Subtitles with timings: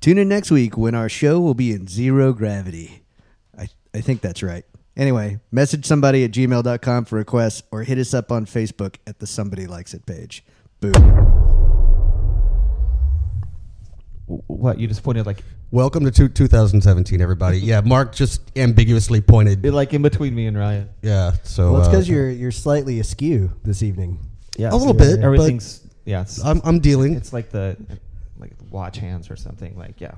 [0.00, 3.02] Tune in next week when our show will be in zero gravity.
[3.58, 4.64] I, I think that's right.
[4.96, 9.26] Anyway, message somebody at gmail.com for requests or hit us up on Facebook at the
[9.26, 10.44] Somebody Likes It page.
[10.80, 10.92] Boom.
[14.26, 17.58] What you just pointed like Welcome to two, 2017, everybody.
[17.58, 19.64] Yeah, Mark just ambiguously pointed.
[19.66, 20.88] like in between me and Ryan.
[21.02, 24.18] Yeah, so Well, it's uh, because you're you're slightly askew this evening.
[24.56, 26.22] Yeah, A little bit, but Everything's yeah.
[26.22, 27.14] It's, I'm, I'm dealing.
[27.14, 27.76] it's like the
[28.38, 29.76] like watch hands or something.
[29.76, 30.14] Like yeah,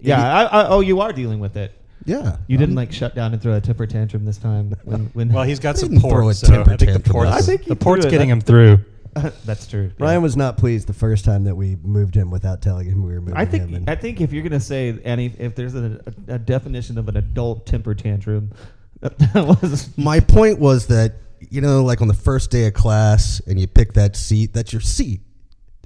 [0.00, 0.36] yeah.
[0.38, 1.72] I, I, oh, you are dealing with it.
[2.06, 4.74] Yeah, You didn't like shut down and throw a temper tantrum this time.
[4.84, 6.86] When when Well, he's got some didn't throw a port, so temper I think the
[6.94, 7.12] tantrum.
[7.12, 8.10] port's, I think you the port's threw it.
[8.12, 8.78] getting him through.
[9.44, 9.90] that's true.
[9.98, 10.04] Yeah.
[10.06, 13.12] Ryan was not pleased the first time that we moved him without telling him we
[13.12, 13.50] were moving I him.
[13.50, 16.96] think and- I think if you're gonna say any if there's a, a, a definition
[16.96, 18.52] of an adult temper tantrum,
[19.00, 21.14] that, that was My point was that
[21.50, 24.52] you know, like on the first day of class, and you pick that seat.
[24.54, 25.20] That's your seat.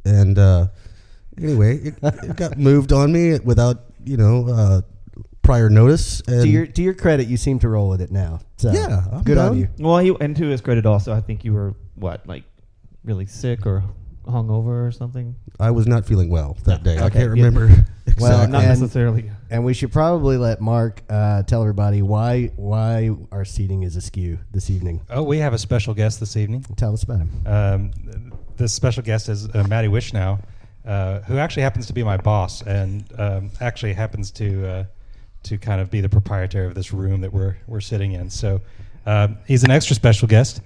[0.05, 0.69] And uh,
[1.41, 4.81] anyway, it, it got moved on me without you know uh,
[5.43, 6.21] prior notice.
[6.27, 8.41] And to your to your credit, you seem to roll with it now.
[8.57, 9.69] So Yeah, I'm good on you.
[9.79, 9.99] well.
[9.99, 12.45] He, and to his credit, also, I think you were what like
[13.05, 13.85] really sick or
[14.27, 15.35] hungover or something.
[15.61, 16.97] I was not feeling well that day.
[16.97, 17.45] I can't yeah.
[17.45, 17.65] remember
[18.07, 18.15] exactly.
[18.19, 19.31] Well, Not and- necessarily.
[19.51, 24.39] And we should probably let Mark uh, tell everybody why why our seating is askew
[24.51, 25.03] this evening.
[25.11, 26.65] Oh, we have a special guest this evening.
[26.77, 27.31] Tell us about him.
[27.47, 27.91] Um,
[28.57, 30.41] this special guest is uh, Maddie Wishnow,
[30.87, 34.85] uh, who actually happens to be my boss and um, actually happens to uh,
[35.45, 38.31] to kind of be the proprietor of this room that we're we're sitting in.
[38.31, 38.61] So
[39.07, 40.61] um, he's an extra special guest.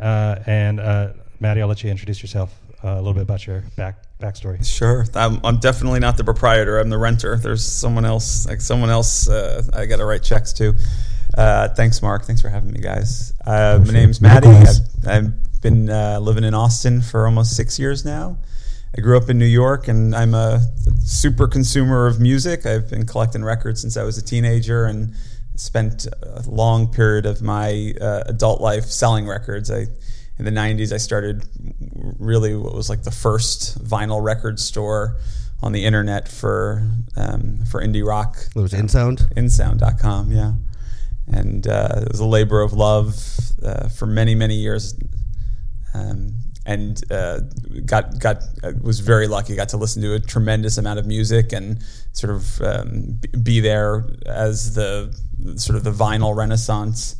[0.00, 2.52] Uh, and uh, Maddie, I'll let you introduce yourself
[2.82, 4.64] uh, a little bit about your back backstory.
[4.64, 6.78] Sure, I'm, I'm definitely not the proprietor.
[6.78, 7.36] I'm the renter.
[7.36, 9.28] There's someone else, like someone else.
[9.28, 10.74] Uh, I got to write checks to.
[11.36, 12.24] Uh, thanks, Mark.
[12.24, 13.32] Thanks for having me, guys.
[13.44, 14.48] Uh, my name's Maddie.
[14.48, 18.38] I've, I've been uh, living in Austin for almost six years now.
[18.96, 20.60] I grew up in New York, and I'm a
[21.00, 22.64] super consumer of music.
[22.64, 25.14] I've been collecting records since I was a teenager, and
[25.56, 29.70] spent a long period of my uh, adult life selling records.
[29.70, 29.86] I
[30.36, 31.44] in the 90s I started
[32.18, 35.16] really what was like the first vinyl record store
[35.62, 38.36] on the internet for um, for indie rock.
[38.54, 39.32] it was InSound.
[39.36, 40.52] Insound.com, yeah.
[41.26, 43.16] And uh, it was a labor of love
[43.64, 44.94] uh, for many, many years.
[45.94, 46.34] Um,
[46.66, 47.40] and uh,
[47.84, 49.54] got got uh, was very lucky.
[49.54, 51.82] Got to listen to a tremendous amount of music and
[52.12, 55.14] sort of um, be there as the
[55.56, 57.16] sort of the vinyl renaissance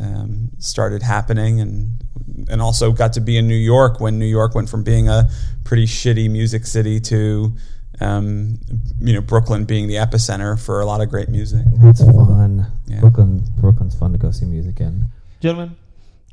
[0.00, 2.04] um, started happening, and
[2.48, 5.28] and also got to be in New York when New York went from being a
[5.64, 7.54] pretty shitty music city to
[8.00, 8.58] um,
[9.00, 11.64] you know Brooklyn being the epicenter for a lot of great music.
[11.82, 12.66] It's fun.
[12.86, 13.00] Yeah.
[13.00, 15.04] Brooklyn, Brooklyn's fun to go see music in.
[15.40, 15.76] Gentlemen,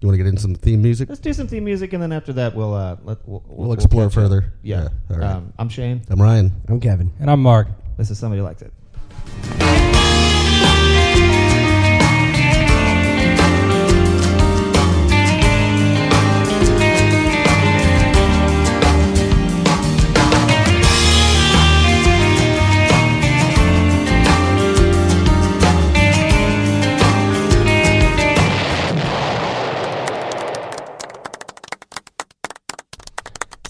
[0.02, 1.10] You want to get into some theme music?
[1.10, 4.04] let's do some theme music, and then after that, we'll uh, let we'll, We'll explore
[4.04, 4.14] catch up.
[4.14, 4.54] further.
[4.64, 4.84] Yeah.
[4.84, 5.30] Yeah, all right.
[5.32, 6.02] Um, I'm Shane.
[6.10, 6.54] I'm Ryan.
[6.70, 7.12] I'm Kevin.
[7.20, 7.68] And I'm Mark.
[7.98, 8.72] This is somebody likes it.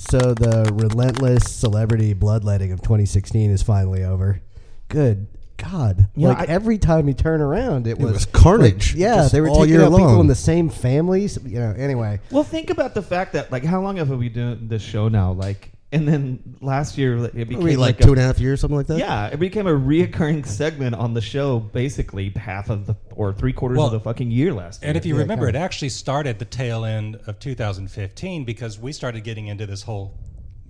[0.09, 4.41] So the relentless celebrity bloodletting of 2016 is finally over.
[4.87, 5.27] Good
[5.57, 6.07] God!
[6.15, 8.93] Yeah, like I- every time you turn around, it, It was, was carnage.
[8.93, 11.37] like, yeah, just they were all taking year out people in the same families.
[11.45, 11.75] You know.
[11.77, 14.81] Anyway, Well, think about the fact that like how long have we been doing this
[14.81, 15.31] show now?
[15.33, 18.39] Like, and then last year it became Maybe like like, two a, and a half
[18.39, 18.99] years, something like that.
[18.99, 23.53] Yeah, it became a reoccurring segment on the show, basically half of the or three
[23.53, 24.89] quarters Well, of the fucking year last year.
[24.89, 25.59] And if you Yeah, remember, kinda.
[25.59, 30.13] it actually started the tail end of 2015 because we started getting into this whole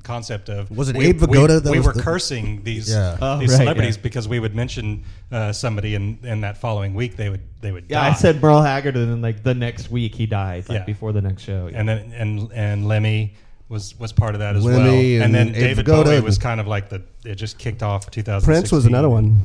[0.04, 2.90] concept of Was it we, Abe we- Vigoda that we was were the- cursing these
[2.90, 3.18] Yeah.
[3.22, 4.02] Oh, these right, celebrities yeah.
[4.04, 5.04] because we would mention
[5.34, 8.12] uh, somebody and and that following week they would they would yeah, die.
[8.12, 10.86] I said Merle Haggard, and then like the next week he died, like Yeah.
[10.86, 11.70] before the next show.
[11.74, 13.34] and then and and Lemmy
[13.70, 14.84] was was part of that as Lemmy
[15.18, 15.24] well.
[15.26, 17.84] and And, then David Vigoda Bowie and- was kind of like the it just kicked
[17.84, 18.54] off 2016.
[18.54, 19.42] Prince was another one.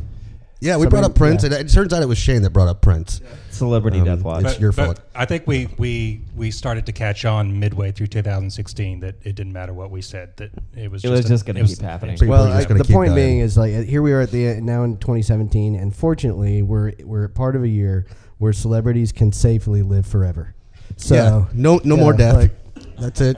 [0.61, 1.51] Yeah, we Somebody- brought up Prince, yeah.
[1.59, 3.21] and it turns out it was Shane that brought up Prince.
[3.51, 4.45] Celebrity Um, Death Watch.
[4.47, 4.99] it's your fault.
[5.15, 9.53] I think we, we we started to catch on midway through 2016 that it didn't
[9.53, 12.17] matter what we said that it was It just was just gonna keep happening.
[12.27, 13.15] Well, I- the point dying.
[13.15, 17.29] being is like here we are at the now in 2017, and fortunately we're we're
[17.29, 18.07] part of a year
[18.39, 20.55] where celebrities can safely live forever.
[20.97, 22.35] So yeah, no, no yeah, more death.
[22.37, 22.53] like,
[22.99, 23.37] That's it.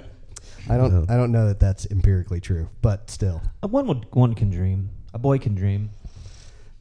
[0.69, 1.07] I don't No.
[1.09, 3.43] I don't know that that's empirically true, but still.
[3.63, 4.91] Uh, one would one can dream.
[5.15, 5.91] A boy can dream.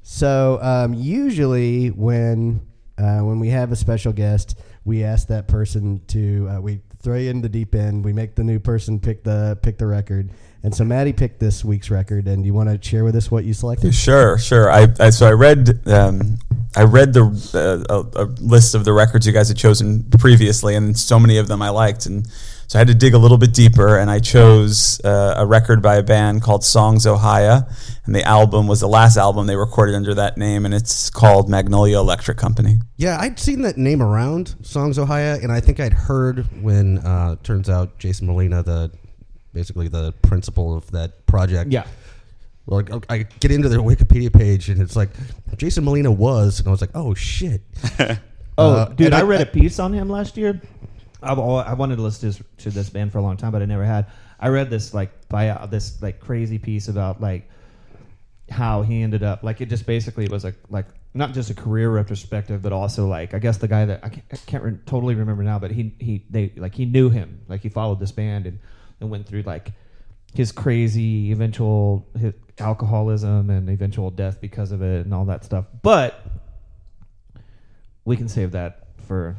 [0.01, 2.61] So um, usually when
[2.97, 7.17] uh, when we have a special guest, we ask that person to uh, we throw
[7.17, 8.03] you in the deep end.
[8.03, 10.31] We make the new person pick the pick the record,
[10.63, 13.29] And so Maddie picked this week's record, and do you want to share with us
[13.29, 13.93] what you selected?
[13.93, 14.71] Sure, sure.
[14.71, 16.37] I, I so I read um,
[16.75, 20.75] I read the uh, a, a list of the records you guys had chosen previously,
[20.75, 22.27] and so many of them I liked, and
[22.67, 25.81] so I had to dig a little bit deeper, and I chose uh, a record
[25.81, 27.67] by a band called Songs: Ohia,
[28.05, 31.49] and the album was the last album they recorded under that name, and it's called
[31.49, 32.79] Magnolia Electric Company.
[32.97, 37.35] Yeah, I'd seen that name around Songs: Ohia, and I think I'd heard when uh,
[37.43, 38.91] turns out Jason Molina, the
[39.53, 41.71] basically the principal of that project.
[41.71, 41.85] Yeah.
[42.67, 45.09] Well, I I get into their Wikipedia page, and it's like
[45.55, 47.61] Jason Molina was, and I was like, oh shit.
[48.57, 50.61] Oh, Uh, dude, I, I- read I- a piece on him last year.
[51.25, 53.65] I've al- I wanted to listen to this, band for a long time, but I
[53.65, 54.07] never had.
[54.39, 57.49] I read this like bio, this like crazy piece about like
[58.49, 59.43] how he ended up.
[59.43, 63.33] Like it just basically was a like not just a career retrospective, but also like
[63.33, 65.95] I guess the guy that I can't, I can't re- totally remember now, but he
[65.99, 68.59] he they like he knew him, like he followed this band and
[68.99, 69.71] and went through like
[70.33, 75.65] his crazy eventual his alcoholism and eventual death because of it and all that stuff.
[75.81, 76.23] But
[78.03, 79.35] we can save that for.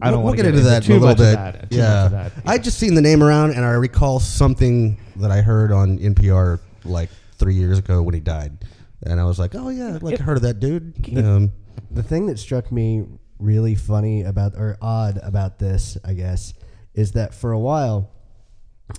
[0.00, 1.34] I don't we'll, want we'll to get into that in a little bit.
[1.34, 1.66] that.
[1.70, 2.32] Yeah, much of that.
[2.46, 6.58] I just seen the name around, and I recall something that I heard on NPR
[6.84, 8.58] like three years ago when he died,
[9.04, 10.94] and I was like, oh yeah, I'd like It- heard of that dude.
[11.16, 11.52] Um,
[11.90, 13.06] The thing that struck me
[13.38, 16.54] really funny about or odd about this, I guess,
[16.94, 18.10] is that for a while,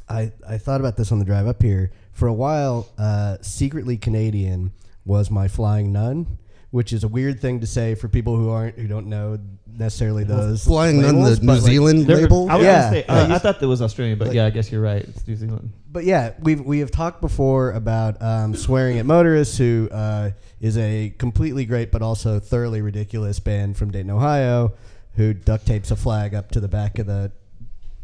[0.07, 1.91] I I thought about this on the drive up here.
[2.13, 4.71] For a while, uh, secretly Canadian
[5.05, 6.37] was my flying nun,
[6.71, 9.37] which is a weird thing to say for people who aren't who don't know
[9.79, 12.49] necessarily those Flying on the New but, like, Zealand There- label.
[12.49, 12.81] I was Yeah.
[12.81, 15.01] gonna say, Uh, I thought that was Australian, but like- yeah, I guess you're right.
[15.03, 15.71] It's New Zealand.
[15.91, 20.31] But yeah, we've we have talked before about um, swearing at motorists, who uh,
[20.61, 24.73] is a completely great but also thoroughly ridiculous band from Dayton, Ohio,
[25.15, 27.31] who duct tapes a flag up to the back of the.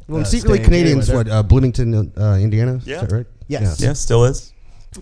[0.08, 2.80] well, uh, secretly stage Canadians, anyway, what uh, Bloomington, uh, Indiana?
[2.86, 2.96] Yeah.
[2.96, 3.26] Is that right?
[3.48, 3.80] Yes.
[3.82, 4.52] Yeah, still is.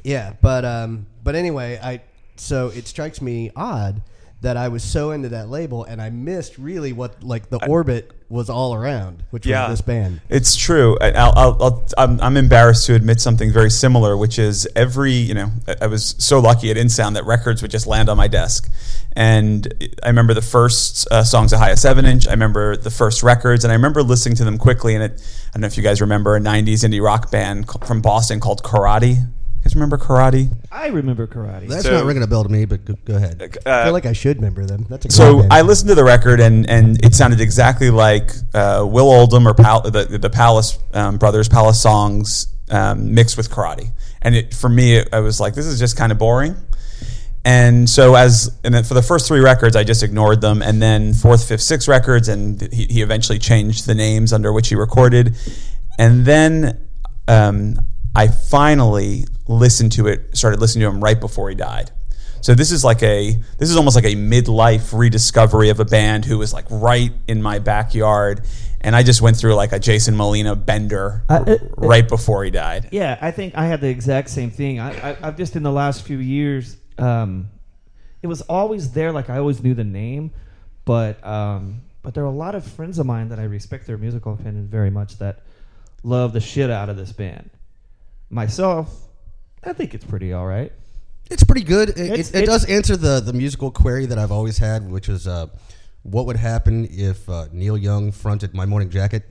[0.03, 2.01] Yeah, but um, but anyway, I
[2.35, 4.01] so it strikes me odd
[4.43, 8.11] that I was so into that label and I missed really what like the orbit
[8.29, 9.69] was all around, which Yeah.
[9.69, 10.19] was this band.
[10.29, 10.97] It's true.
[10.99, 15.13] I, I'll, I'll, I'll, I'm, I'm embarrassed to admit something very similar, which is every,
[15.13, 18.17] you know, I- I was so lucky at InSound that records would just land on
[18.17, 18.69] my desk.
[19.15, 19.71] And
[20.03, 22.27] I remember the first uh, Songs: Ohia 7 inch.
[22.27, 24.95] I remember the first records, and I remember listening to them quickly.
[24.95, 25.11] And it,
[25.49, 28.63] I don't know if you guys remember a 90s indie rock band from Boston called
[28.63, 29.27] Karate.
[29.73, 30.55] You guys remember Karate?
[30.71, 31.67] I remember karate.
[31.67, 33.41] That's So- not ringing a bell to me, but go, go ahead.
[33.65, 34.85] Uh, I feel like I should remember them.
[34.89, 35.53] That's a great So band.
[35.53, 39.53] I listened to the record, and, and it sounded exactly like uh, Will Oldham or
[39.55, 43.89] Pal- the, the Palace um, Brothers Palace songs um, mixed with karate.
[44.21, 46.55] And it, for me, it, I was like, this is just kind of boring.
[47.45, 50.61] And so, as and then for the first three records, I just ignored them.
[50.61, 54.69] And then fourth, fifth, sixth records, and he, he eventually changed the names under which
[54.69, 55.35] he recorded.
[55.97, 56.87] And then
[57.27, 57.75] um,
[58.15, 61.91] I finally listened to it, started listening to him right before he died.
[62.41, 66.25] So this is like a this is almost like a midlife rediscovery of a band
[66.25, 68.45] who was like right in my backyard,
[68.81, 72.89] and I just went through like a Jason Molina bender it- right before he died.
[72.91, 74.79] Yeah, I think I had the exact same thing.
[74.81, 77.47] I, I, I've just in the last few years, um,
[78.21, 79.13] it was always there.
[79.13, 80.31] Like I always knew the name,
[80.83, 83.97] but um, but there are a lot of friends of mine that I respect their
[83.97, 85.43] musical opinion very much that
[86.03, 87.49] love the shit out of this band.
[88.29, 88.93] Myself,
[89.65, 90.71] I think it's pretty all right.
[91.29, 91.89] It's pretty good.
[91.89, 95.25] It, it, it does answer the, the musical query that I've always had, which is
[95.27, 95.47] uh,
[96.03, 99.23] what would happen if uh, Neil Young fronted My Morning Jacket?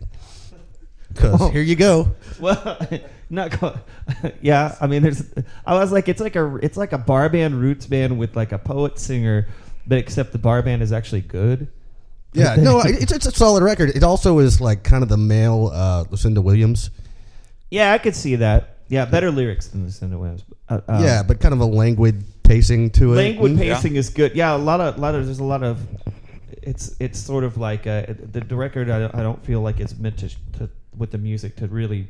[1.13, 1.51] Because Oh.
[1.51, 2.13] here you go.
[2.41, 2.79] Well,
[3.31, 3.79] not co-
[4.41, 4.75] yeah.
[4.81, 5.23] I mean, there's.
[5.67, 8.53] I was like, it's like a it's like a bar band, roots band with like
[8.53, 9.47] a poet singer,
[9.87, 11.69] but except the bar band is actually good.
[12.33, 13.91] Yeah, no, it's, it's a solid record.
[13.91, 16.89] It also is like kind of the male uh, Lucinda Williams.
[17.71, 18.79] Yeah, I could see that.
[18.93, 20.45] Yeah, better lyrics than Lucinda Williams.
[20.69, 23.17] Uh, um, yeah, but kind of a languid pacing to it.
[23.17, 23.59] languid Mm.
[23.59, 24.35] pacing is good.
[24.37, 25.81] Yeah, a lot of lot of there's a lot of.
[26.63, 28.91] It's it's sort of like uh, the, the record.
[28.91, 32.09] I, don't- I don't feel like it's meant to, to with the music to really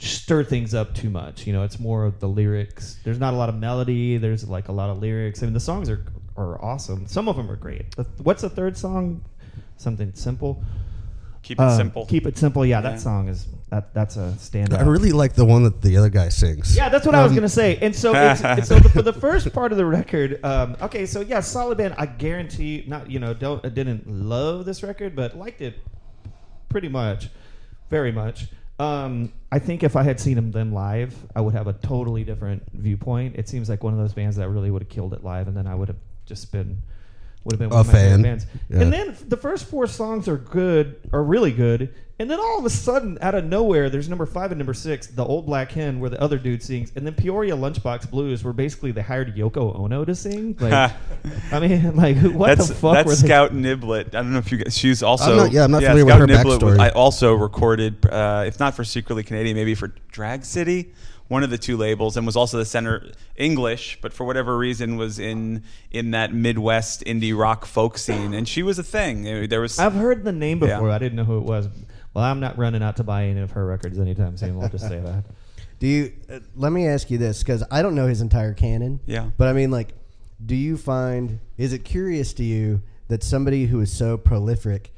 [0.00, 1.46] stir things up too much.
[1.46, 2.98] You know, it's more of the lyrics.
[3.04, 4.16] There's not a lot of melody.
[4.18, 5.42] There's like a lot of lyrics.
[5.42, 6.04] I mean, the songs are
[6.36, 7.06] are awesome.
[7.06, 7.94] Some of them are great.
[7.96, 9.22] The, what's the third song?
[9.76, 10.62] Something simple.
[11.42, 12.06] Keep it Uh, simple.
[12.06, 12.66] Keep it simple.
[12.66, 12.90] Yeah, Yeah.
[12.90, 14.78] that song is that that's a standout.
[14.78, 16.76] I really like the one that the other guy sings.
[16.76, 17.78] Yeah, that's what I was Um, gonna say.
[17.82, 21.06] And so, it's, it's, so the, for the first part of the record, um, okay,
[21.06, 21.94] so yeah, solid band.
[21.98, 25.74] I guarantee, not you know, don't I didn't love this record, but liked it
[26.68, 27.28] pretty much,
[27.90, 28.48] very much.
[28.78, 32.24] Um, I think if I had seen them them live, I would have a totally
[32.24, 33.36] different viewpoint.
[33.36, 35.56] It seems like one of those bands that really would have killed it live, and
[35.56, 35.96] then I would have
[36.26, 36.80] just been
[37.44, 38.46] would have been A one of my favorite bands.
[38.68, 38.80] Yeah.
[38.80, 41.94] And then the first four songs are good, are really good.
[42.20, 45.06] And then all of a sudden, out of nowhere, there's number five and number six,
[45.06, 48.52] the old black hen, where the other dude sings, and then Peoria Lunchbox Blues, where
[48.52, 50.56] basically they hired Yoko Ono to sing.
[50.60, 50.92] Like,
[51.52, 53.28] I mean, like, what that's the fuck that's were they?
[53.28, 54.06] Scout Niblett.
[54.08, 54.76] I don't know if you guys.
[54.76, 56.80] She's also I'm not- yeah, I'm not familiar with Scout her Niblett was- backstory.
[56.80, 60.92] I also recorded, uh, if not for Secretly Canadian, maybe for Drag City,
[61.28, 64.96] one of the two labels, and was also the center English, but for whatever reason
[64.96, 69.48] was in in that Midwest indie rock folk scene, and she was a thing.
[69.48, 70.74] There was I've heard the name Yeah.
[70.76, 70.90] before.
[70.90, 71.68] I didn't know who it was.
[72.14, 74.56] Well, I'm not running out to buy any of her records anytime soon.
[74.56, 75.24] We'll just say that.
[75.78, 76.12] Do you?
[76.28, 78.98] Uh, let me ask you this because I don't know his entire canon.
[79.06, 79.30] Yeah.
[79.36, 79.90] But I mean, like,
[80.44, 84.92] do you find is it curious to you that somebody who is so prolific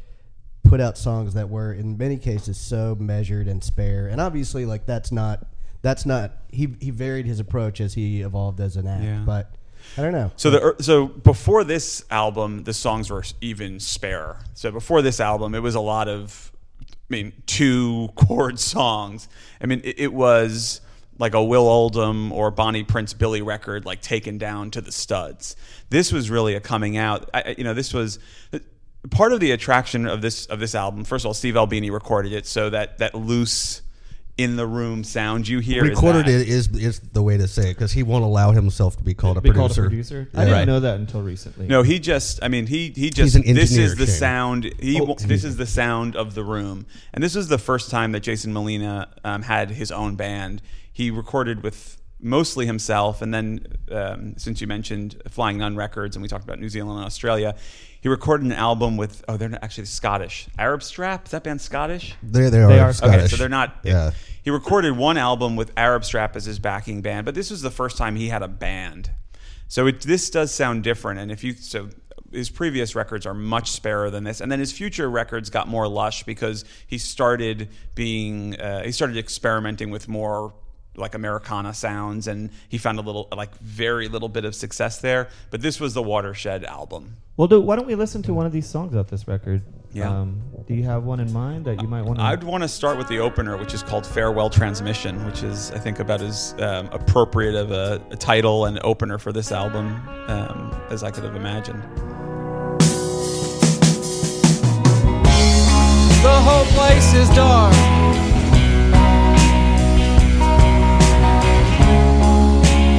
[0.62, 4.06] put out songs that were in many cases so measured and spare?
[4.06, 5.46] And obviously, like that's not
[5.82, 9.04] that's not he he varied his approach as he evolved as an act.
[9.04, 9.22] Yeah.
[9.24, 9.54] But
[9.96, 10.30] I don't know.
[10.36, 14.36] So the so before this album, the songs were even spare.
[14.54, 19.28] So before this album, it was a lot of, I mean, two chord songs.
[19.60, 20.80] I mean, it, it was
[21.18, 25.56] like a Will Oldham or Bonnie Prince Billy record, like taken down to the studs.
[25.90, 27.28] This was really a coming out.
[27.34, 28.18] I- you know, this was.
[29.10, 32.34] Part of the attraction of this of this album, first of all, Steve Albini recorded
[32.34, 33.80] it, so that that loose
[34.42, 36.40] in the room sound you hear is Recorded that.
[36.40, 39.14] it is is the way to say it because he won't allow himself to be
[39.14, 39.82] called a Be producer.
[39.82, 40.28] called a producer.
[40.34, 40.66] I didn't Right.
[40.66, 41.66] know that until recently.
[41.66, 42.40] No, he just.
[42.42, 43.34] I mean, he he just.
[43.36, 44.14] an this is the Shane.
[44.14, 44.72] sound.
[44.80, 45.00] He.
[45.00, 48.20] Oh, this is the sound of the room, and this is the first time that
[48.20, 50.62] Jason Molina um, had his own band.
[50.92, 56.22] He recorded with mostly himself, and then um, since you mentioned Flying Nun Records, and
[56.22, 57.54] we talked about New Zealand and Australia,
[58.00, 59.24] he recorded an album with.
[59.28, 60.48] Oh, they're not actually Scottish.
[60.58, 61.26] Arab Strap.
[61.26, 62.14] Is that band Scottish?
[62.22, 63.16] They they are, They are Scottish.
[63.16, 63.76] Okay, so they're not.
[63.82, 64.12] Yeah.
[64.42, 67.70] He recorded one album with Arab Strap as his backing band, but this was the
[67.70, 69.10] first time he had a band.
[69.68, 71.20] So it, this does sound different.
[71.20, 71.90] And if you so
[72.32, 75.88] his previous records are much sparer than this, and then his future records got more
[75.88, 80.54] lush because he started being uh, he started experimenting with more
[81.00, 85.28] like Americana sounds, and he found a little like very little bit of success there.
[85.50, 87.16] But this was the watershed album.
[87.36, 89.62] Well, do, why don't we listen to one of these songs off this record?
[89.92, 90.10] Yeah.
[90.10, 92.24] Um, do you have one in mind that you might want to?
[92.24, 95.78] I'd want to start with the opener, which is called Farewell Transmission, which is, I
[95.78, 99.86] think, about as um, appropriate of a, a title and opener for this album
[100.28, 101.82] um, as I could have imagined.
[106.22, 108.29] The whole place is dark.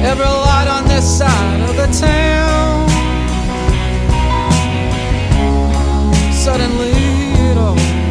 [0.04, 2.88] Every light on this side of the town.
[6.32, 6.90] Suddenly
[7.48, 8.01] it all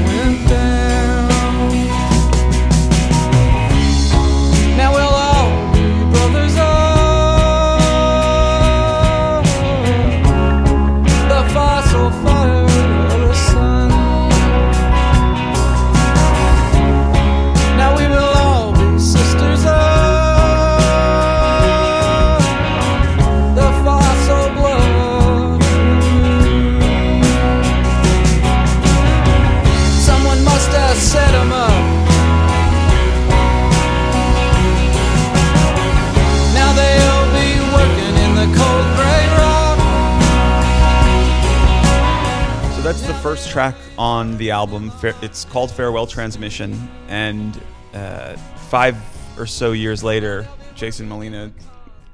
[43.22, 44.92] first track on the album.
[45.22, 47.60] It's called Farewell Transmission, and
[47.94, 48.36] uh,
[48.70, 48.98] five
[49.38, 51.51] or so years later, Jason Molina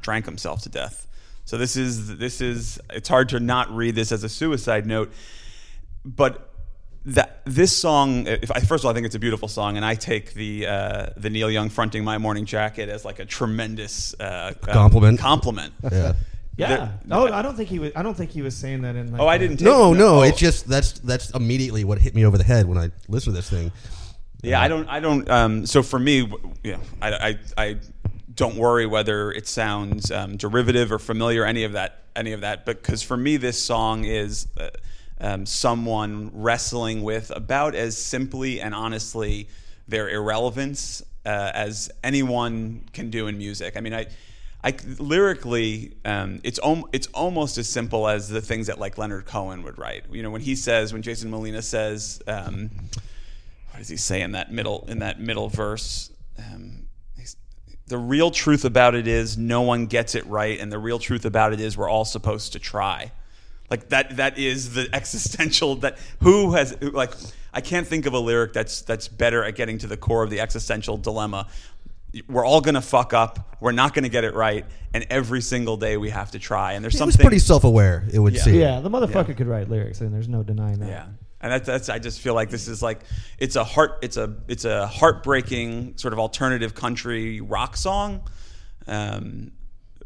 [0.01, 1.07] drank himself to death.
[1.45, 5.13] So this is this is it's hard to not read this as a suicide note,
[6.03, 6.53] but
[7.05, 9.85] that this song, if I, first of all, I think it's a beautiful song, and
[9.85, 14.13] I take the uh, the Neil Young fronting "My Morning Jacket" as like a tremendous
[14.19, 15.19] uh, Compliment.
[15.19, 15.73] Compliment.
[15.89, 16.13] Yeah.
[16.57, 16.91] Yeah.
[17.03, 17.91] the- no, I don't think he was.
[17.95, 19.11] I don't think he was saying that in.
[19.11, 19.57] Like Oh, I a- didn't.
[19.57, 20.21] Take, No, no, oh.
[20.23, 23.39] it's just that's that's immediately what hit me over the head when I listened to
[23.41, 23.71] this thing.
[24.43, 24.87] Yeah, I don't.
[24.87, 25.29] I don't.
[25.29, 27.77] Um, so for me, w- yeah, I, I, I
[28.35, 32.65] don't worry whether it sounds um, derivative or familiar, any of that, any of that.
[32.65, 34.69] Because for me, this song is uh,
[35.19, 39.47] um, someone wrestling with about as simply and honestly
[39.87, 43.75] their irrelevance uh, as anyone can do in music.
[43.75, 44.05] I mean, I.
[44.67, 49.25] I, lyrically, um, it's om- it's almost as simple as the things that like Leonard
[49.25, 50.03] Cohen would write.
[50.11, 52.69] You know, when he says, when Jason Molina says, um,
[53.69, 56.11] what does he say in that middle in that middle verse?
[56.37, 56.87] Um,
[57.87, 61.23] the real truth about it is no one gets it right, and the real truth
[61.23, 63.13] about it is we're all supposed to try.
[63.71, 67.13] Like that that is the existential that who has like
[67.53, 70.29] I can't think of a lyric that's that's better at getting to the core of
[70.29, 71.47] the existential dilemma.
[72.27, 73.57] We're all gonna fuck up.
[73.59, 76.73] We're not gonna get it right, and every single day we have to try.
[76.73, 78.07] And there's He was something pretty self-aware.
[78.11, 78.41] It would Yeah.
[78.43, 78.55] seem.
[78.55, 80.89] Yeah, the motherfucker could write lyrics, and there's no denying that.
[80.89, 81.05] Yeah,
[81.41, 83.01] and that's, that's I just feel like this is like
[83.37, 88.21] it's a heart it's a it's a heartbreaking sort of alternative country rock song.
[88.87, 89.51] Um,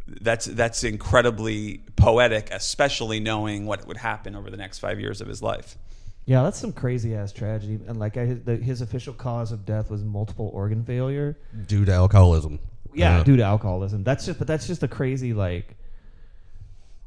[0.07, 5.27] that's that's incredibly poetic, especially knowing what would happen over the next five years of
[5.27, 5.77] his life.
[6.25, 7.79] Yeah, that's some crazy ass tragedy.
[7.87, 11.37] And like, I, the, his official cause of death was multiple organ failure.
[11.67, 12.59] Due to alcoholism.
[12.93, 14.03] Yeah, due to alcoholism.
[14.03, 15.75] That's just, but that's just a crazy like.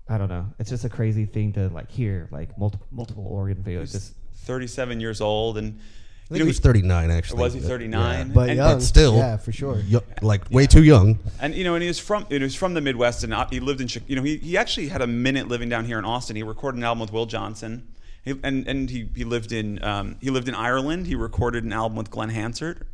[0.08, 0.46] I don't know.
[0.58, 3.86] It's just a crazy thing to like hear, like multiple multiple organ failure.
[3.86, 4.12] Just
[4.44, 5.78] 37 years old, and
[6.26, 7.40] I think he was 39 actually.
[7.40, 8.32] Was he 39?
[8.32, 9.78] But And- young, But still, yeah, for sure.
[9.86, 11.18] yo- like way too young.
[11.40, 13.60] And you know, and he was from he was from the Midwest, and uh, he
[13.60, 16.36] lived in you know he, he actually had a minute living down here in Austin.
[16.36, 17.86] He recorded an album with Will Johnson,
[18.24, 21.06] he, and and he, he lived in um, he lived in Ireland.
[21.06, 22.86] He recorded an album with Glen Hansard.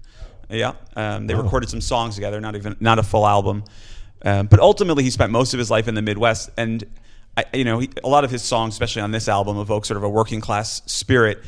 [0.49, 3.64] Yeah, um, they recorded some songs together, not even not a full album.
[4.22, 6.84] Um, but ultimately, he spent most of his life in the Midwest, and
[7.37, 9.96] I, you know, he, a lot of his songs, especially on this album, evoke sort
[9.96, 11.42] of a working class spirit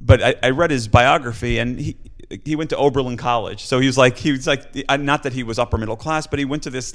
[0.00, 1.96] but I, I read his biography and he
[2.44, 3.64] he went to Oberlin College.
[3.64, 6.26] So he was like he was like uh, not that he was upper middle class,
[6.26, 6.94] but he went to this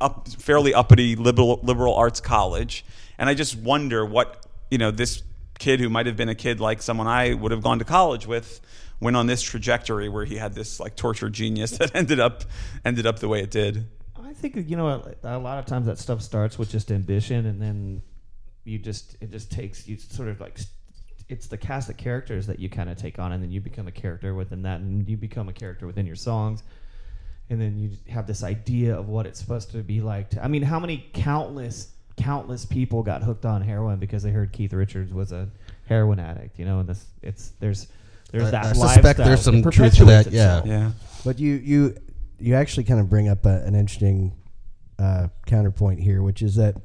[0.00, 2.84] up fairly uppity liberal liberal arts college.
[3.18, 5.22] And I just wonder what you know this
[5.58, 8.26] kid who might have been a kid like someone I would have gone to college
[8.26, 8.58] with
[9.00, 12.44] went on this trajectory where he had this like tortured genius that ended up
[12.82, 13.86] ended up the way it did.
[14.18, 17.60] I think you know a lot of times that stuff starts with just ambition, and
[17.60, 18.02] then
[18.64, 20.58] you just it just takes you sort of like
[21.28, 23.88] it's the cast of characters that you kind of take on, and then you become
[23.88, 26.62] a character within that, and you become a character within your songs,
[27.50, 30.30] and then you have this idea of what it's supposed to be like.
[30.30, 34.52] To, I mean, how many countless countless people got hooked on heroin because they heard
[34.52, 35.48] Keith Richards was a
[35.86, 37.88] heroin addict, you know, and this it's there's
[38.30, 40.58] there's I- that I suspect there's some truth to that, perpetuates yeah.
[40.58, 40.66] itself.
[40.66, 40.90] Yeah.
[41.24, 41.96] But you you
[42.38, 44.32] you actually kind of bring up a, an interesting
[44.98, 46.76] uh, counterpoint here, which is that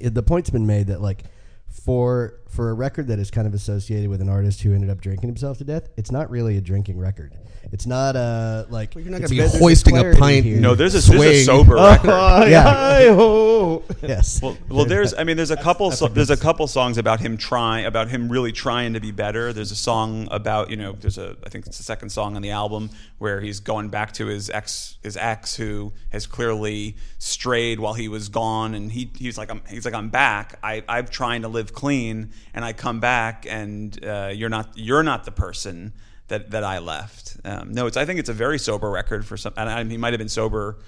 [0.00, 1.24] it, the point's been made that like
[1.68, 5.00] for for a record that is kind of associated with an artist who ended up
[5.00, 7.32] drinking himself to death, it's not really a drinking record.
[7.72, 10.44] It's not a like You're not it's- gonna be hoisting a pint.
[10.44, 10.60] here.
[10.60, 11.44] No, there's a, there's a Swing.
[11.44, 12.50] sober record.
[12.50, 12.98] Yeah.
[13.12, 13.82] oh.
[14.02, 14.42] yes.
[14.42, 15.14] Well, well, there's.
[15.14, 15.90] I mean, there's a couple.
[15.92, 19.52] so, there's a couple songs about him trying, about him really trying to be better.
[19.52, 20.92] There's a song about you know.
[20.92, 21.36] There's a.
[21.46, 24.50] I think it's the second song on the album where he's going back to his
[24.50, 29.50] ex, his ex who has clearly strayed while he was gone, and he he's like
[29.50, 30.58] I'm he's like I'm back.
[30.62, 35.02] I I'm trying to live clean, and I come back, and uh, you're not you're
[35.02, 35.92] not the person.
[36.28, 37.36] That, that I left.
[37.44, 37.98] Um, no, it's.
[37.98, 39.52] I think it's a very sober record for some.
[39.54, 40.78] And I, he might have been sober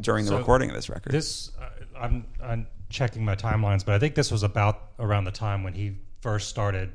[0.00, 1.10] during the So recording of this record.
[1.10, 5.32] This uh, I'm I'm checking my timelines, but I think this was about around the
[5.32, 6.92] time when he first started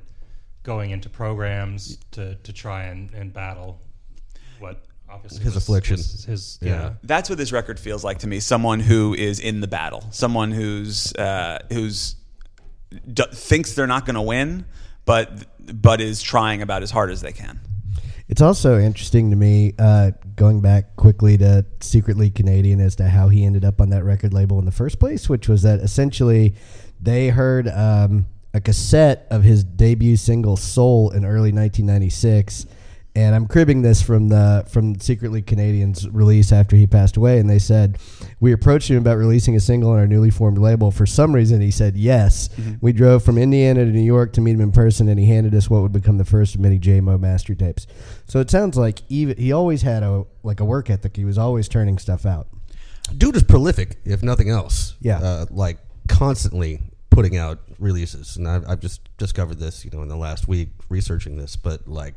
[0.63, 3.81] going into programs to, to try and, and battle
[4.59, 5.95] what obviously His was- affliction.
[5.97, 6.69] was his Yeah.
[6.71, 6.93] yeah.
[7.03, 8.39] that's what this record feels like to me.
[8.39, 12.15] Someone who is in the battle, someone who's uh, who's
[12.89, 14.65] d- thinks they're not going to win,
[15.05, 15.45] but
[15.81, 17.59] but is trying about as hard as they can.
[18.29, 23.29] It's also interesting to me, uh, going back quickly to Secretly Canadian, as to how
[23.29, 26.55] he ended up on that record label in the first place, which was that essentially
[26.99, 32.65] they heard um, a cassette of his debut single "Soul" in early 1996.
[33.17, 37.49] And I'm cribbing this from the from Secretly Canadian's release after he passed away, and
[37.49, 37.97] they said
[38.39, 40.91] we approached him about releasing a single on our newly formed label.
[40.91, 42.51] For some reason, he said yes.
[42.79, 45.55] We drove from Indiana to New York to meet him in person, and he handed
[45.55, 47.87] us what would become the first of many JMO master tapes.
[48.27, 51.17] So it sounds like even he always had a like a work ethic.
[51.17, 52.49] He was always turning stuff out.
[53.17, 54.95] Dude is prolific, if nothing else.
[55.01, 55.17] Yeah.
[55.17, 60.07] Uh, like constantly putting out releases, and I've, I've just discovered this, you know, in
[60.07, 61.55] the last week researching this.
[61.55, 62.13] But like,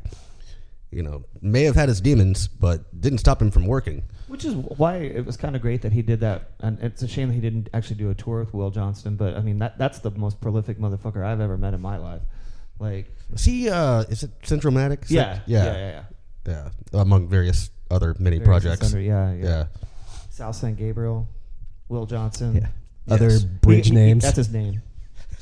[0.91, 4.03] you know, may have had his demons, but didn't stop him from working.
[4.27, 7.07] Which is why it was kind of great that he did that, and it's a
[7.07, 9.15] shame that he didn't actually do a tour with Will Johnson.
[9.15, 12.21] But I mean, that that's the most prolific motherfucker I've ever met in my life.
[12.79, 13.69] Like, Is he?
[13.69, 15.09] Uh, is it Centromatic?
[15.09, 16.03] yeah, yeah, yeah, yeah.
[16.47, 16.69] yeah.
[16.93, 17.01] yeah.
[17.01, 18.81] Among various other many Various projects.
[18.91, 19.65] Thunder, yeah, yeah, yeah.
[20.29, 21.27] South San Gabriel,
[21.89, 22.55] Will Johnson.
[22.55, 23.13] Yeah.
[23.13, 23.43] Other Yes.
[23.43, 24.23] bridge He- he- names.
[24.23, 24.81] That's his name.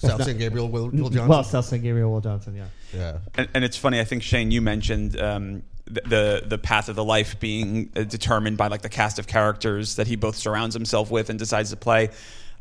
[0.07, 1.27] South San Gabriel, Will, Will Johnson.
[1.27, 2.55] Well, South San Gabriel, Will Johnson.
[2.55, 2.65] Yeah.
[2.93, 3.17] yeah.
[3.35, 3.99] And, and it's funny.
[3.99, 8.03] I think Shane, you mentioned um, the, the the path of the life being uh,
[8.03, 11.71] determined by like the cast of characters that he both surrounds himself with and decides
[11.71, 12.09] to play.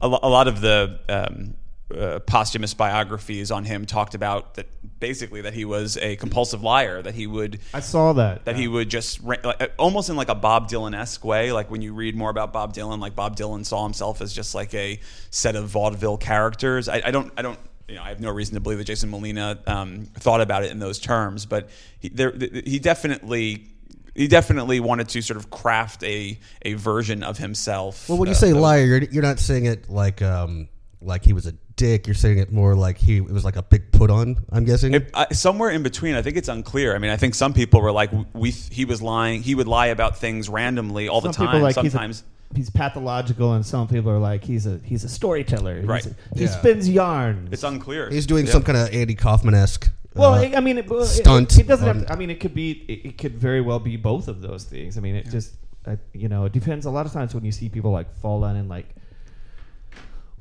[0.01, 1.55] A, lo- a lot of the um,
[1.97, 4.67] uh, posthumous biographies on him talked about that
[5.01, 7.01] basically that he was a compulsive liar.
[7.01, 8.45] That he would I saw that.
[8.45, 11.53] that he would just like, uh, almost in like a Bob Dylan esque way.
[11.53, 14.55] Like when you read more about Bob Dylan, like Bob Dylan saw himself as just
[14.55, 16.89] like a set of vaudeville characters.
[16.89, 19.09] I, I don't, I don't, you know, I have no reason to believe that Jason
[19.09, 23.69] Molina um, thought about it in those terms, but he, there, he definitely
[24.15, 28.09] he definitely wanted to sort of craft a a version of himself.
[28.09, 30.69] Well, when you uh, say liar, you're, you're not saying it like um
[31.01, 32.07] like he was a dick.
[32.07, 34.37] You're saying it more like he it was like a big put on.
[34.51, 34.95] I'm guessing.
[34.95, 36.95] It, uh, somewhere in between, I think it's unclear.
[36.95, 39.43] I mean, I think some people were like, we he was lying.
[39.43, 41.63] He would lie about things randomly all Some the time.
[41.63, 45.09] like Sometimes, he's, a, he's pathological, and some people are like he's a he's a
[45.09, 45.77] storyteller.
[45.81, 46.07] He's Right.
[46.07, 46.59] a- he Yeah.
[46.59, 47.53] spins yarns.
[47.53, 48.11] it's unclear.
[48.11, 48.53] He's doing Yeah.
[48.53, 49.91] some kind of Andy Kaufman esque.
[50.15, 52.07] Well, I I mean, it, well, it- stunt It, doesn't have.
[52.07, 52.73] To, I mean, it could be.
[52.89, 54.99] It, it could very well be both of those things.
[54.99, 55.53] I mean, it just.
[55.87, 56.85] I, you know, it depends.
[56.87, 58.87] A lot of times when you see people like fall down and like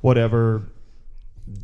[0.02, 0.64] whatever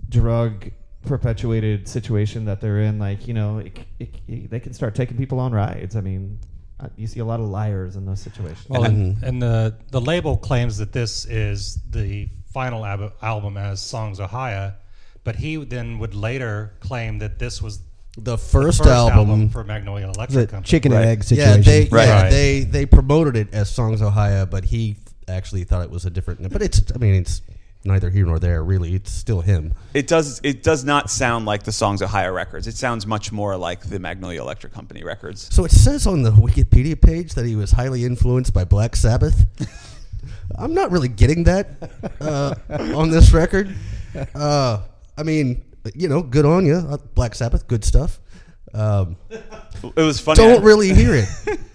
[0.09, 0.71] drug
[1.05, 5.17] perpetuated situation that they're in, like you know, it, it, it- they can start taking
[5.17, 5.95] people on rides.
[5.95, 6.39] I mean,
[6.79, 8.65] uh, you see a lot of liars in those situations.
[8.69, 13.81] Well, and, and the the label claims that this is the final ab- album as
[13.81, 14.75] Songs: Ohia,
[15.23, 17.79] but he then would later claim that this was
[18.15, 19.49] the the first, album.
[19.49, 20.69] for Magnolia The Electric Company.
[20.69, 21.01] chicken Right.
[21.01, 21.63] and egg yeah, situation.
[21.63, 22.07] they Right.
[22.07, 22.31] yeah, Right.
[22.31, 26.47] they they promoted it as Songs: Ohia, but he actually thought it was a different.
[26.53, 27.41] But it's I mean it's
[27.85, 28.95] neither here nor there really.
[28.95, 29.73] It's still him.
[29.93, 30.39] It does.
[30.43, 32.67] It does not sound like the Songs: Ohia Records.
[32.67, 35.53] It sounds much more like the Magnolia Electric Company records.
[35.53, 39.45] So it says on the Wikipedia page that he was highly influenced by Black Sabbath.
[40.57, 41.91] I'm not really getting that
[42.21, 42.55] uh,
[42.95, 43.73] on this record.
[44.35, 44.81] Uh,
[45.17, 45.63] I mean,
[45.95, 48.19] you know, good on you, uh, Black Sabbath, good stuff.
[48.73, 50.37] Um, It was funny.
[50.37, 51.27] don't really hear it.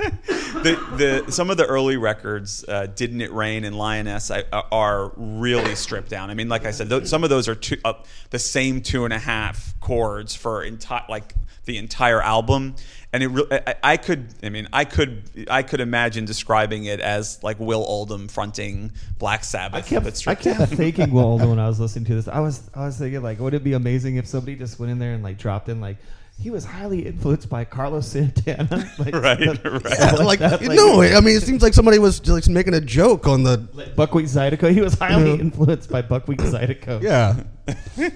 [0.62, 5.12] the, the some of the early records, uh, "Didn't It Rain" and "Lioness," I, are
[5.16, 6.30] really stripped down.
[6.30, 7.94] I mean, like I said, th- some of those are two, uh,
[8.30, 11.34] the same two and a half chords for entire like
[11.66, 12.76] the entire album,
[13.12, 13.28] and it.
[13.28, 17.60] Re- I, I could, I mean, I could, I could imagine describing it as like
[17.60, 19.84] Will Oldham fronting Black Sabbath.
[19.84, 20.66] I kept, but I stripped kept down.
[20.68, 22.26] thinking Waldo when I was listening to this.
[22.26, 24.98] I was I was thinking like, would it be amazing if somebody just went in
[24.98, 25.98] there and like dropped in like
[26.40, 29.92] he was highly influenced by Carlos Santana, like, Right, stuff- right.
[29.92, 33.26] stuff like, that, no, I mean, it seems like somebody was just making a joke
[33.26, 33.58] on the.
[33.96, 34.72] Buckwheat Zydeco.
[34.72, 37.02] He was highly influenced by Buckwheat Zydeco.
[37.02, 37.42] Yeah,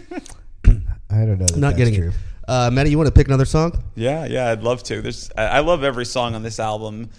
[1.11, 1.47] I don't know.
[1.47, 2.09] That not getting true.
[2.09, 2.15] it.
[2.49, 3.83] Uh, Maddie, you want to pick another song?
[3.95, 5.01] Yeah, yeah, I'd love to.
[5.01, 7.11] There's, I, I love every song on this album,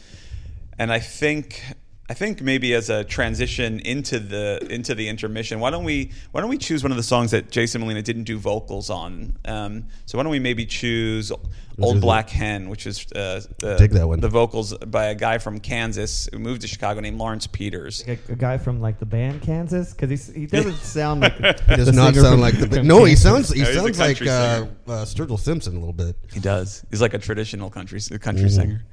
[0.77, 1.61] and I think,
[2.09, 6.41] I think maybe as a transition into the into the intermission, why don't we why
[6.41, 9.37] don't we choose one of the songs that Jason Molina didn't do vocals on?
[9.45, 11.31] Um, so why don't we maybe choose
[11.79, 12.01] "Old is it?
[12.01, 14.19] Black Hen," which is uh, the, Dig that one.
[14.19, 18.03] the vocals by a guy from Kansas who moved to Chicago named Lawrence Peters.
[18.05, 21.93] A, a guy from like the band Kansas because he doesn't sound like He does
[21.95, 22.83] not sound like the.
[22.83, 23.49] No, he sounds.
[23.49, 26.17] He No, sounds like country uh, uh, Sturgill Simpson a little bit.
[26.33, 26.85] He does.
[26.89, 28.83] He's like a traditional country country singer.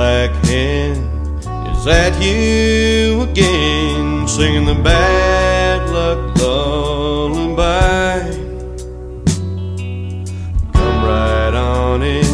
[0.00, 0.96] Black hen,
[1.74, 4.26] is that you again?
[4.26, 8.20] Singing the bad luck lullaby.
[10.72, 12.24] Come right on in,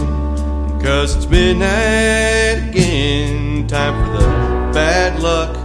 [0.80, 3.66] cause it's midnight again.
[3.66, 4.28] Time for the
[4.72, 5.56] bad luck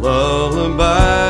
[0.00, 1.22] lullaby.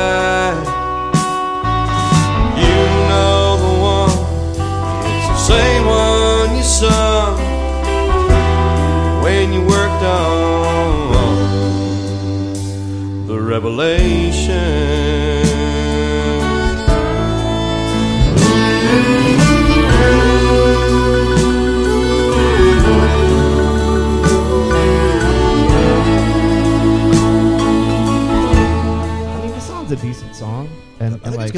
[13.53, 15.02] Revelation.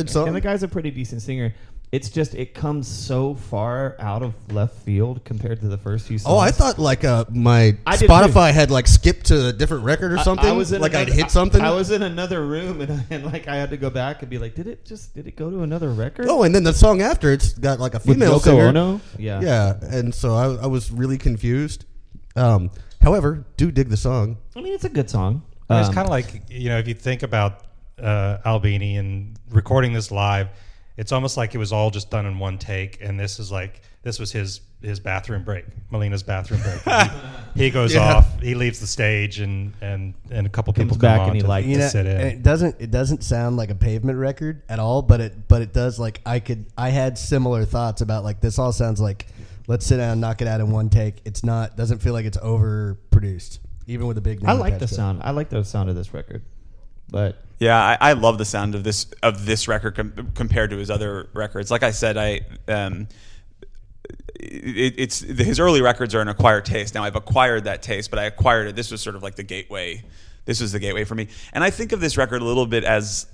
[0.08, 0.28] And, and think it's like, a good song.
[0.28, 1.54] and the guy's a pretty decent singer.
[1.92, 6.18] It's just it comes so far out of left field compared to the first few
[6.18, 6.34] songs.
[6.34, 9.84] Oh, I thought like uh, my I did Spotify had like skipped to a different
[9.86, 10.46] record or I- something.
[10.50, 11.62] I, was in like I'd hit something.
[11.62, 14.30] I, I was in another room, and, and like I had to go back and
[14.30, 16.26] be like, did it just did it go to another record?
[16.28, 18.68] oh, and then the song after it's got like a with female Yoko singer.
[18.68, 19.00] Ono.
[19.18, 21.86] Yeah, Yeah, and so I, I was really confused.
[22.36, 24.38] Um, however, do dig the song.
[24.56, 25.44] I mean, it's a good song.
[25.70, 27.62] it's Um, kind of like you know if you think about
[28.02, 30.50] uh, Albini and recording this live,
[30.98, 33.82] it's almost like it was all just done in one take, and this is like
[34.04, 36.82] this was his his bathroom break, Molina's bathroom break.
[37.56, 38.16] he, he goes Yeah.
[38.18, 41.28] off, he leaves the stage, and and and a couple Comes people back come on
[41.30, 42.18] and he to, liked to You know, sit in.
[42.18, 45.62] and it doesn't it doesn't sound like a pavement record at all, but it but
[45.62, 49.26] it does like I could I had similar thoughts about like this all sounds like
[49.68, 51.22] let's sit down knock it out in one take.
[51.26, 54.46] It's not doesn't feel like it's overproduced, even with a big.
[54.46, 54.98] I like the attached to it.
[54.98, 55.22] sound.
[55.24, 56.44] I like the sound of this record,
[57.10, 60.78] but Yeah, I, I love the sound of this of this record com- compared to
[60.78, 61.72] his other records.
[61.72, 63.08] Like I said, I um,
[64.36, 66.94] it, it's his early records are an acquired taste.
[66.96, 68.76] Now I've acquired that taste, but I acquired it.
[68.76, 70.04] This was sort of like the gateway.
[70.46, 72.84] This was the gateway for me, and I think of this record a little bit
[72.84, 73.26] as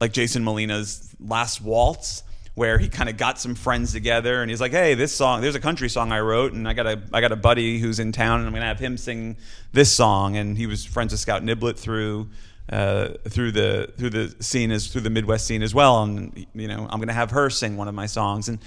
[0.00, 2.22] like Jason Molina's Last Waltz.
[2.54, 5.54] where he kind of got some friends together and he's like, "Hey, this song, there's
[5.54, 8.10] a country song I wrote, and I got a I got a buddy who's in
[8.10, 9.36] town, and I'm gonna have him sing
[9.72, 12.28] this song." And he was friends with Scout Niblett through
[12.70, 16.68] uh, through the through the scene as through the Midwest scene as well, and you
[16.68, 18.58] know, I'm gonna have her sing one of my songs and.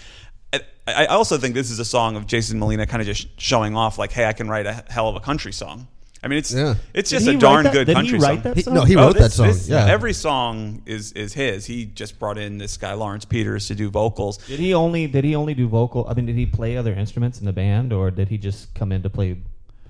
[0.53, 3.77] I- I also think this is a song of Jason Molina kind of just showing
[3.77, 5.87] off, like, "Hey, I can write a hell of a country song."
[6.23, 6.73] I mean, it's Yeah.
[6.93, 8.41] it's just a darn good did he country write song.
[8.43, 8.73] that He- song?
[8.73, 9.47] no, he Oh, wrote this- that song.
[9.47, 9.85] this- yeah.
[9.85, 11.67] every song is is his.
[11.67, 14.37] He just brought in this guy Lawrence Peters to do vocals.
[14.47, 16.05] Did he only did he only do vocal?
[16.09, 18.91] I mean, did he play other instruments in the band, or did he just come
[18.91, 19.37] in to play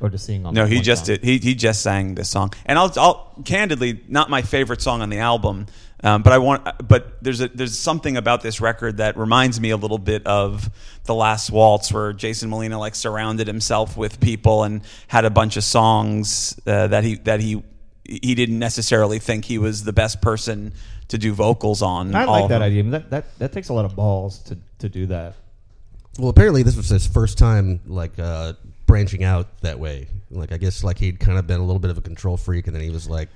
[0.02, 0.54] or to sing on?
[0.54, 1.16] No, that he just song?
[1.16, 1.24] did.
[1.24, 5.10] He he just sang this song, and I'll I'll candidly not my favorite song on
[5.10, 5.68] the album,
[6.04, 9.70] um, but I want but there's a there's something about this record that reminds me
[9.70, 10.70] a little bit of
[11.06, 15.58] the Last Waltz, where Jason Molina like surrounded himself with people and had a bunch
[15.58, 17.64] of songs uh, that he that he
[18.04, 20.74] he didn't necessarily think he was the best person
[21.10, 22.16] to do vocals on.
[22.16, 22.64] I all like of that them.
[22.64, 22.84] idea.
[22.84, 25.36] That that that takes a lot of balls to to do that.
[26.20, 28.54] Well, apparently this was his first time like uh,
[28.92, 30.08] branching out that way.
[30.30, 32.68] Like I guess like he'd kind of been a little bit of a control freak,
[32.68, 33.30] and then he was like,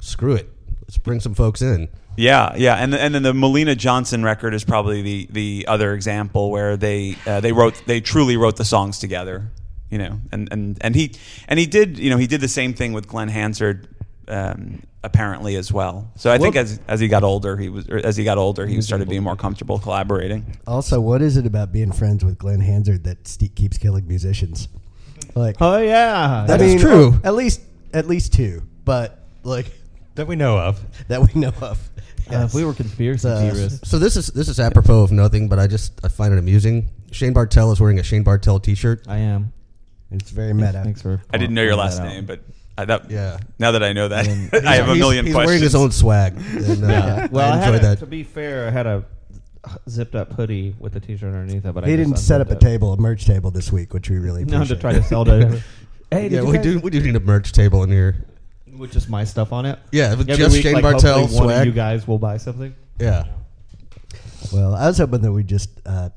[0.00, 0.48] "Screw it,
[0.82, 4.62] let's bring some folks in." Yeah, yeah, and and then the Molina Johnson record is
[4.62, 8.98] probably the the other example where they uh, they wrote they truly wrote the songs
[8.98, 9.50] together,
[9.90, 11.14] you know, and and and he
[11.48, 13.88] and he did you know he did the same thing with Glen Hansard.
[14.28, 16.12] Um, apparently as well.
[16.14, 18.66] So I think as as he got older, he was or as he got older,
[18.66, 20.58] he started being more comfortable collaborating.
[20.66, 24.68] Also, what is it about being friends with Glen Hansard that Steve keeps killing musicians?
[25.34, 27.20] Like, Oh yeah, That I is mean, true.
[27.24, 27.60] At least,
[27.92, 29.66] at least two, but like
[30.16, 30.80] that we know of.
[31.08, 31.78] that we know of.
[32.30, 35.48] Uh, if we were conspiracy Uh, theorists, So this is this is apropos of nothing,
[35.48, 36.88] but I just I find it amusing.
[37.10, 39.02] Shane Bartell is wearing a Shane Bartell T-shirt.
[39.08, 39.52] I am.
[40.12, 40.80] It's very meta.
[40.84, 41.20] Thanks for.
[41.32, 42.12] I didn't know your pointing last that out.
[42.12, 42.40] name, but
[42.78, 43.38] I, that, Yeah.
[43.58, 45.46] Now that I know that, And I have a He's- million he's questions.
[45.48, 46.34] wearing his own swag.
[46.36, 47.26] And, uh, Yeah.
[47.32, 47.98] Well, I, I had enjoy a, that.
[47.98, 49.04] to be fair, I had a
[49.88, 52.48] zipped up hoodie with the t-shirt underneath it, but I he just didn't set up
[52.50, 52.60] a it.
[52.60, 55.62] table, a merch table this week, which we really No, to try to sell to.
[56.10, 58.24] hey, yeah, we do we do need a merch table in here.
[58.76, 59.78] with just my stuff on it.
[59.92, 61.66] Yeah, with Every just week, Shane like, Bartell hopefully one of swag.
[61.66, 62.74] you guys will buy something.
[62.98, 63.24] Yeah.
[64.52, 66.08] Well, I was hoping that we just uh,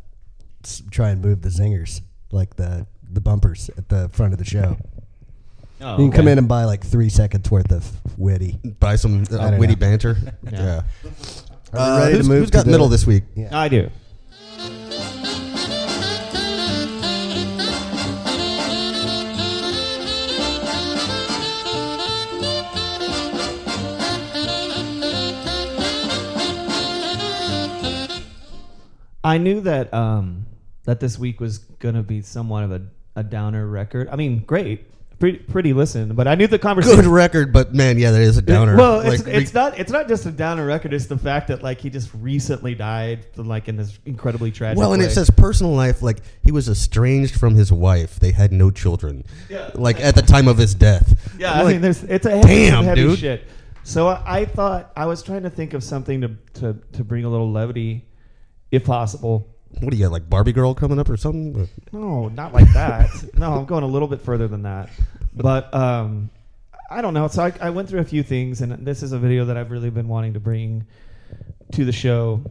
[0.91, 2.01] try and move the zingers,
[2.32, 4.77] like the the bumpers at the front of the show.
[5.82, 8.60] Oh, you can come in and buy like three seconds worth of witty.
[8.79, 9.79] Buy some I uh, witty know.
[9.79, 10.17] banter.
[10.49, 10.82] Yeah.
[11.03, 11.12] yeah.
[11.73, 13.23] Are we Uh, ready to who's, move who's to got the- middle this week?
[13.36, 13.49] Yeah.
[13.51, 13.89] I do.
[29.23, 30.45] I knew that um,
[30.83, 32.81] that this week was going to be somewhat of a,
[33.15, 34.09] a downer record.
[34.12, 34.86] I mean, great,
[35.23, 36.99] pretty pretty listen, but I knew the conversation.
[36.99, 38.75] Good record, but man, yeah, that is a downer.
[38.75, 40.93] Well, it's, Like, it's not it's not just a downer record.
[40.93, 44.77] It's the fact that like he just recently died, like in this incredibly tragic.
[44.77, 45.07] Well, and way.
[45.07, 46.01] it says personal life.
[46.01, 48.19] Like he was estranged from his wife.
[48.19, 49.23] They had no children.
[49.49, 49.71] Yeah.
[49.75, 51.31] Like at the time of his death.
[51.39, 53.19] Yeah, I'm I like, mean, there's it's a heavy, Damn, heavy dude.
[53.19, 53.47] shit.
[53.83, 57.23] So I, I thought I was trying to think of something to, to to bring
[57.23, 58.05] a little levity,
[58.71, 59.52] if possible.
[59.79, 60.12] What do you got?
[60.12, 61.67] Like Barbie girl coming up or something?
[61.91, 63.09] No, not like that.
[63.38, 64.89] no, I'm going a little bit further than that.
[65.33, 66.29] But um,
[66.89, 67.27] I don't know.
[67.27, 69.71] So I, I went through a few things, and this is a video that I've
[69.71, 70.86] really been wanting to bring
[71.73, 72.43] to the show,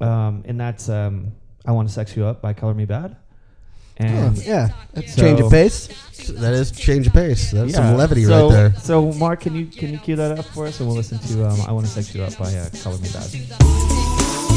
[0.00, 1.32] um, and that's um,
[1.66, 3.16] "I Want to Sex You Up" by Color Me Badd.
[3.96, 5.88] And Yeah, that's So- change of pace.
[6.28, 7.52] That is change of pace.
[7.52, 8.74] That's yeah, some levity so, right there.
[8.76, 11.48] So, Mark, can you can you cue that up for us, and we'll listen to
[11.48, 14.54] um, "I Want to Sex You Up" by uh, Color Me Badd.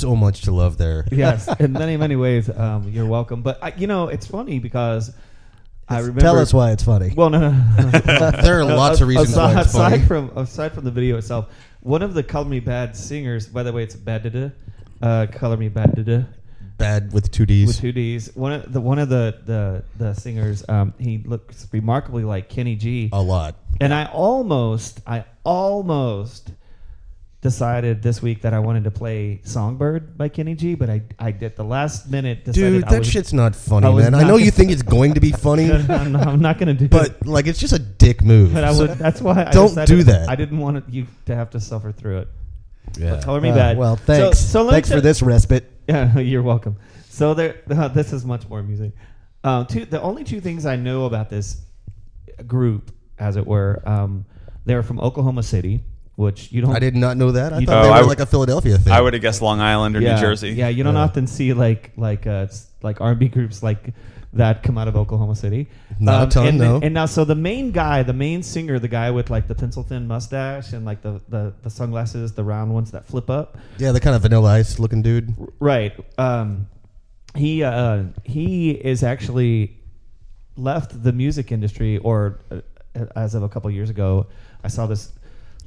[0.00, 1.06] So much to love there.
[1.12, 3.42] yes, in many many ways, um, you're welcome.
[3.42, 5.12] But I, you know, it's funny because
[5.88, 6.20] I remember.
[6.20, 7.12] Tell us why it's funny.
[7.14, 7.90] Well, no, no.
[8.42, 9.96] There are lots of reasons aside, why it's funny.
[9.96, 13.46] aside from aside from the video itself, one of the "Color Me Badd" singers.
[13.46, 14.52] By the way, it's bad
[15.02, 16.26] uh, "Color Me Badd
[16.78, 17.66] Bad with two D's.
[17.68, 18.34] with two D's.
[18.34, 20.64] One of the one of the the the singers.
[20.68, 23.10] Um, he looks remarkably like Kenny G.
[23.12, 23.56] a lot.
[23.80, 26.52] And I almost, I almost
[27.42, 31.30] decided this week that I wanted to play "Songbird" by Kenny G, but I I
[31.32, 34.14] did the last minute decided Dude, I that was, shit's not funny, I man.
[34.14, 36.84] I know you think it's going to be funny, I'm, not, I'm not gonna do
[36.84, 36.90] it.
[36.90, 38.52] but like it's just a dick move.
[38.52, 38.90] But I would.
[38.98, 40.28] That's why I Don't do that.
[40.28, 42.28] I didn't want you to have to suffer through it.
[42.98, 43.20] yeah.
[43.22, 43.78] Color me Uh, bad.
[43.78, 44.38] Well, thanks.
[44.38, 45.70] So, me thanks for this respite.
[45.88, 46.76] Yeah, you're welcome.
[47.08, 48.92] So there, uh, this is much more amusing.
[49.42, 51.62] Um, two, the only two things I know about this
[52.46, 54.24] group, as it were, um,
[54.66, 55.82] they're from Oklahoma City,
[56.20, 56.74] which you don't.
[56.76, 57.52] I did not know that.
[57.52, 58.92] I You thought don't- they were I like a Philadelphia thing.
[58.92, 60.50] I would have guessed Long Island or yeah, New Jersey.
[60.50, 61.00] Yeah, you don't Yeah.
[61.02, 63.92] often see like like uh, s- like R&B groups like
[64.32, 65.66] that come out of Oklahoma City.
[65.98, 66.80] Um, Not a ton, and, no.
[66.80, 69.82] and now, so the main guy, the main singer, the guy with like the pencil
[69.82, 73.58] thin mustache and like the, the, the sunglasses, the round ones that flip up.
[73.78, 75.34] yeah, the kind of Vanilla Ice looking dude.
[75.58, 75.92] Right.
[76.16, 76.68] Um,
[77.34, 79.76] he uh, he is actually
[80.56, 82.60] left the music industry, or uh,
[83.16, 84.26] as of a couple years ago,
[84.62, 85.12] I saw this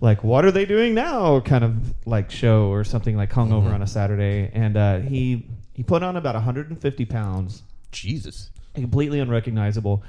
[0.01, 3.69] like what are they doing now kind of like show or something like hung over
[3.69, 8.51] on a Saturday, and uh, he he put on about 150 pounds, Jesus.
[8.75, 10.03] completely unrecognizable,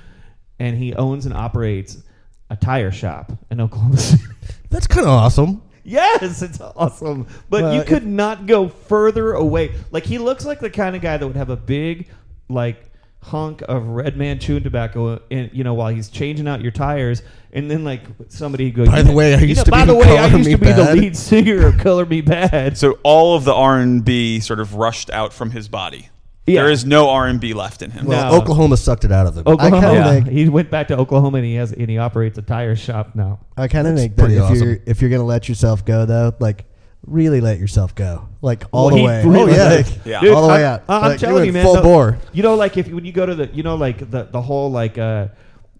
[0.58, 2.02] and he owns and operates
[2.50, 4.22] a tire shop in Oklahoma City.
[4.70, 5.62] That's kind of awesome.
[5.84, 7.26] Yes, it's awesome.
[7.50, 9.74] But Well, you could not go further away.
[9.90, 12.08] Like he looks like the kind of guy that would have a big
[12.48, 12.90] like
[13.24, 17.22] hunk of Red Man chewing tobacco and you know while he's changing out your tires
[17.52, 19.94] and then like somebody goes By the way, I used know, to by be the
[19.96, 22.76] way I used to be the lead singer of Color Me Badd.
[22.76, 26.10] So all of the R and B sort of rushed out from his body.
[26.46, 26.62] Yeah.
[26.64, 28.04] There is no R and B left in him.
[28.04, 28.36] Well, No.
[28.38, 30.12] Oklahoma sucked it out of him Oklahoma, kinda yeah.
[30.12, 33.14] think- he went back to Oklahoma and he has and he operates a tire shop
[33.14, 33.38] now.
[33.56, 34.56] I kind of think that if awesome.
[34.68, 36.66] you're if you're gonna let yourself go though, like
[37.06, 39.24] really let yourself go, like all Well, the he way.
[39.24, 39.86] really oh yeah, did.
[39.86, 40.20] like, Yeah.
[40.20, 40.82] Dude, all the way I- out.
[40.88, 41.64] I- I'm Like, telling went you, man.
[41.64, 42.18] full the- bore.
[42.32, 44.70] You know, like if when you go to the, you know, like the the whole
[44.70, 45.28] like uh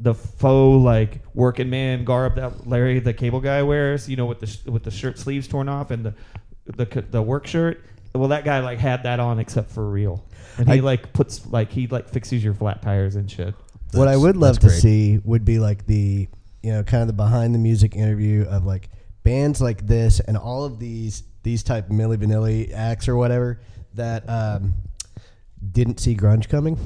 [0.01, 4.41] the faux like working man garb that Larry the Cable Guy wears, you know, with
[4.41, 6.15] the sh- with the shirt sleeves torn off and the
[6.67, 7.81] the c- the work shirt.
[8.15, 10.25] Well, that guy like had that on except for real,
[10.59, 13.55] and he I- like puts like he like fixes your flat tires and shit.
[13.93, 14.81] what I That's- would love that's to great.
[14.81, 16.29] see would be like the
[16.63, 18.89] you know kind of the behind the music interview of like
[19.25, 23.61] bands like this and all of these these type Milli Vanilli acts or whatever
[23.95, 24.75] that um,
[25.73, 26.79] didn't see grunge coming.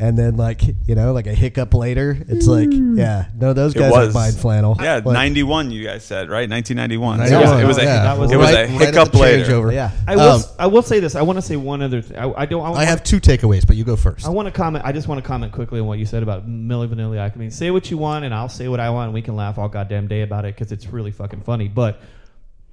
[0.00, 3.90] And then, like you know, like a hiccup later, it's like, yeah, no, those guys
[3.90, 4.76] was are mind flannel.
[4.80, 5.72] Yeah, Like, ninety one.
[5.72, 7.18] You guys said right, nineteen ninety one.
[7.18, 8.02] It was, it was a yeah.
[8.04, 9.44] that was- it was right, a hiccup the later.
[9.44, 9.72] changeover.
[9.72, 9.90] Yeah.
[10.06, 11.16] I will Um, s I will say this.
[11.16, 12.16] I want to say one other thing.
[12.16, 12.64] I, I don't.
[12.64, 14.24] I, I have two takeaways, but you go first.
[14.24, 14.84] I want to comment.
[14.84, 17.18] I just want to comment quickly on what you said about Milli Vanilli.
[17.18, 19.34] I mean, say what you want, and I'll say what I want, and we can
[19.34, 21.66] laugh all goddamn day about it because it's really fucking funny.
[21.66, 22.00] But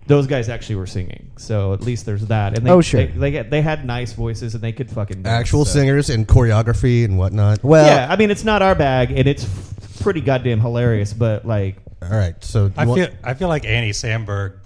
[0.08, 2.58] those guys actually were singing, so at least there's that.
[2.58, 3.02] And they, Oh, sure.
[3.06, 5.74] they, they, get- they had nice voices, and they could fucking dance, Actual so.
[5.80, 7.64] singers and choreography and whatnot.
[7.64, 11.12] Well, yeah, I mean, it's not our bag, and it's f- pretty goddamn hilarious.
[11.14, 14.58] But like, All right, so I you want- feel I feel like Andy Samberg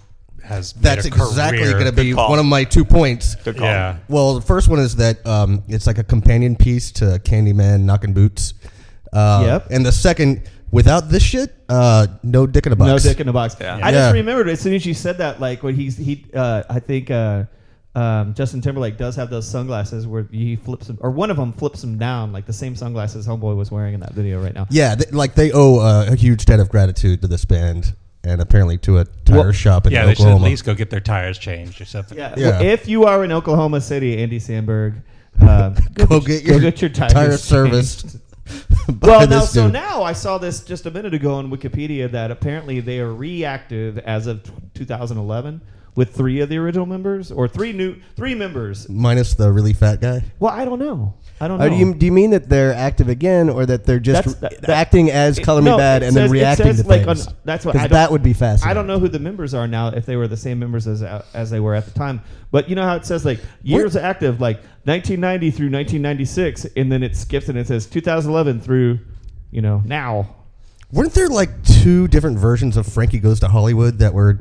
[0.44, 1.72] has made that's a exactly career.
[1.72, 2.28] going to be call.
[2.30, 3.34] one of my two points.
[3.36, 3.66] Good call.
[3.66, 7.82] Yeah, Well, the first one is that um, it's like a companion piece to Candyman
[7.82, 8.54] knocking boots.
[9.12, 9.66] Uh, Yep.
[9.70, 12.88] And the second, without this shit, uh, no dick in a box.
[13.04, 13.56] no dick in the box.
[13.60, 13.74] Yeah.
[13.76, 13.90] I Yeah.
[13.92, 17.10] just remembered as soon as you said that, like when he's he, uh, I think
[17.10, 17.44] uh,
[17.94, 21.52] um, Justin Timberlake does have those sunglasses where he flips them, or one of them
[21.52, 24.66] flips them down, like the same sunglasses Homeboy was wearing in that video right now.
[24.70, 28.40] Yeah, th- like they owe uh, a huge debt of gratitude to this band and
[28.40, 30.04] apparently to a tire Well, shop in yeah.
[30.04, 30.44] They should Oklahoma.
[30.44, 32.16] at least go get their tires changed or something.
[32.18, 32.34] Yeah.
[32.36, 32.50] Yeah.
[32.50, 35.00] Well, if you are in Oklahoma City, Andy Samberg,
[35.40, 37.42] um, Go get your get your tires tire changed.
[37.44, 38.16] serviced.
[39.02, 39.72] Well, now, so dude.
[39.72, 43.98] now I saw this just a minute ago on Wikipedia that apparently they are reactive
[43.98, 45.60] as of t- 2011
[45.96, 48.88] with three of the original members or three new three members.
[48.88, 50.22] minus the really fat guy.
[50.38, 51.14] Well, I don't know.
[51.42, 51.64] I don't know.
[51.64, 54.40] Uh, do, you, do you mean that they're active again, or that they're just That's-
[54.40, 56.66] that- that- acting as it- Color no, Me Bad it and then says- it reacting
[56.66, 57.28] says, to like, on- things?
[57.44, 58.70] that's what- 'Cause I don't- that would be fascinating.
[58.70, 61.02] I don't know who the members are now if they were the same members as
[61.34, 62.20] as they were at the time.
[62.50, 67.02] But you know how it says like years active, like 1990 through 1996, and then
[67.02, 68.98] it skips and it says 2011 through,
[69.50, 70.28] you know, now.
[70.92, 74.40] Weren't there like two different versions of Frankie Goes to Hollywood that were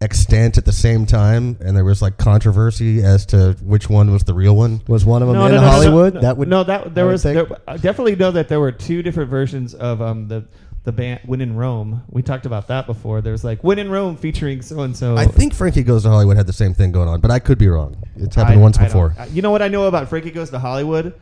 [0.00, 4.24] extant at the same time, and there was like controversy as to which one was
[4.24, 4.82] the real one?
[4.88, 6.14] Was one of them no, in no, no, no, Hollywood?
[6.14, 6.64] No, that would no.
[6.64, 7.22] That there I would was.
[7.22, 10.44] There, I definitely know that there were two different versions of um the
[10.84, 12.02] the band When in Rome.
[12.10, 13.20] We talked about that before.
[13.20, 15.16] There's like When in Rome featuring so and so.
[15.16, 17.58] I think Frankie Goes to Hollywood had the same thing going on, but I could
[17.58, 17.96] be wrong.
[18.16, 19.14] It's happened I- once I before.
[19.18, 21.14] I- you know what I know about Frankie Goes to Hollywood?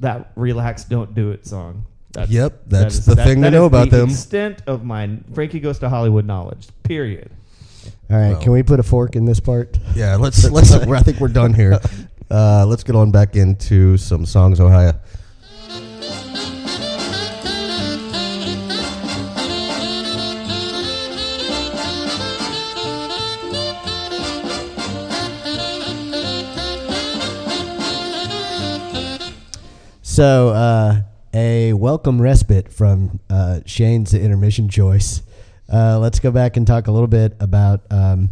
[0.00, 1.84] That "Relax, Don't Do It" song.
[2.12, 4.08] That's, Yep, that that's the that- thing to that know is about the them.
[4.10, 6.68] Extent of my Frankie Goes to Hollywood knowledge.
[6.84, 7.30] Period.
[8.10, 9.78] All right, can we put a fork in this part?
[9.94, 10.72] Yeah, let's let's.
[10.72, 11.78] I think we're done here.
[12.30, 15.00] Uh, let's get on back into some Songs: Ohia.
[30.02, 31.02] So, uh,
[31.32, 35.22] a welcome respite from uh, Shane's intermission choice.
[35.70, 38.30] Uh, let's go back and talk a little bit about um,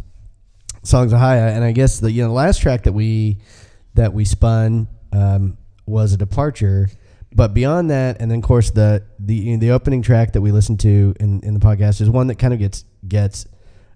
[0.83, 3.37] Songs: Ohia, and I guess the you know the last track that we
[3.93, 6.89] that we spun um, was a departure.
[7.33, 10.79] But beyond that, and then of course the the the opening track that we listened
[10.81, 13.45] to in, in the podcast is one that kind of gets gets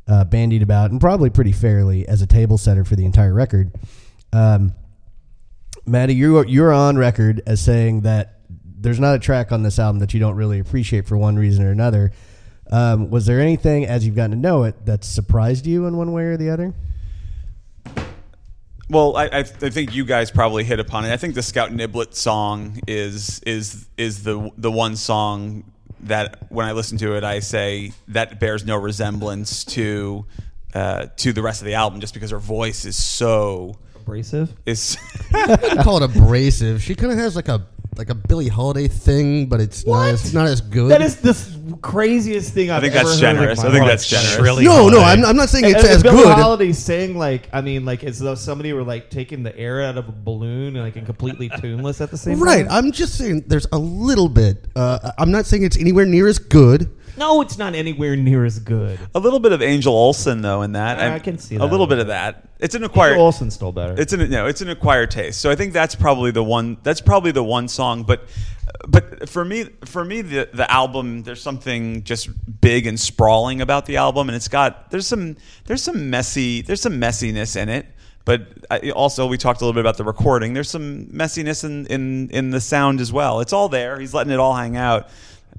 [0.08, 3.72] uh, bandied about, and probably pretty fairly as a table setter for the entire record.
[4.34, 4.74] Um,
[5.86, 10.00] Maddie, you're you're on record as saying that there's not a track on this album
[10.00, 12.12] that you don't really appreciate for one reason or another.
[12.72, 16.14] Um, was there anything as you've gotten to know it that surprised you in one
[16.14, 16.74] way or the other?
[18.90, 21.14] Well, I, I, I think you guys probably hit upon it.
[21.14, 25.64] I think the Scout Niblett song is is is the the one song
[26.02, 30.26] that when I listen to it, I say that bears no resemblance to
[30.74, 34.54] uh, to the rest of the album, just because her voice is so Abrasive.
[34.66, 34.98] is.
[35.34, 36.82] I call it abrasive.
[36.82, 37.66] She kind of has like a
[37.98, 40.90] like a Billie Holiday thing, but it's not as not as good.
[40.92, 41.34] That is the
[41.82, 43.60] craziest thing I've think ever that's heard generous.
[43.62, 43.90] my I think life.
[43.92, 44.36] that's generous.
[44.38, 45.00] Shrilly no, no.
[45.02, 46.34] I'm, I'm not saying it's and as Billie good.
[46.38, 49.98] Holiday saying like I mean like as though somebody were like taking the air out
[49.98, 52.66] of a balloon and like and completely tuneless at the same Right.
[52.68, 52.86] time.
[52.86, 54.68] I'm just saying there's a little bit.
[54.76, 56.90] Uh, I'm not saying it's anywhere near as good.
[57.18, 59.00] No, it's not anywhere near as good.
[59.16, 61.00] A little bit of Angel Olsen though in that.
[61.00, 61.64] I I'm- can see that.
[61.64, 62.48] a little bit of that.
[62.60, 63.14] It's an acquired.
[63.14, 63.96] Peter Olsen stole better.
[64.00, 65.42] It's an no, it's an acquired taste.
[65.42, 66.78] So I think that's probably the one.
[66.84, 68.04] That's probably the one song.
[68.04, 68.28] But
[68.88, 72.30] but for me, for me, the the album there's something just
[72.62, 76.82] big and sprawling about the album, and it's got there's some there's some messy there's
[76.82, 77.88] some messiness in it.
[78.24, 78.42] But
[78.96, 80.54] also, we talked a little bit about the recording.
[80.54, 83.40] There's some messiness in, in, in the sound as well.
[83.40, 84.00] It's all there.
[84.00, 85.10] He's letting it all hang out.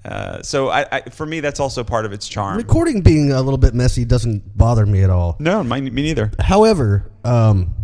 [0.05, 2.57] Uh, so I, I, for me, that's also part of its charm.
[2.57, 5.37] Recording being a little bit messy doesn't bother me at all.
[5.39, 6.33] No, my, me neither.
[6.41, 7.75] However, um,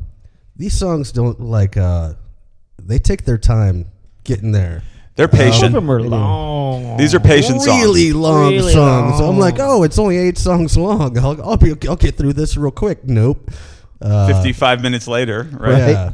[0.56, 1.76] these songs don't like.
[1.76, 2.14] Uh,
[2.82, 3.86] they take their time
[4.24, 4.82] getting there.
[5.14, 5.74] They're Some of patient.
[5.74, 6.96] them are long.
[6.96, 7.82] These are patient songs.
[7.82, 9.20] really long Really songs.
[9.20, 9.30] long.
[9.34, 11.16] I'm like, oh, it's only eight songs long.
[11.18, 11.74] I'll, I'll be.
[11.88, 13.04] I'll get through this real quick.
[13.04, 13.50] Nope.
[14.00, 15.78] Uh, 55 minutes later, right?
[15.78, 16.12] Yeah.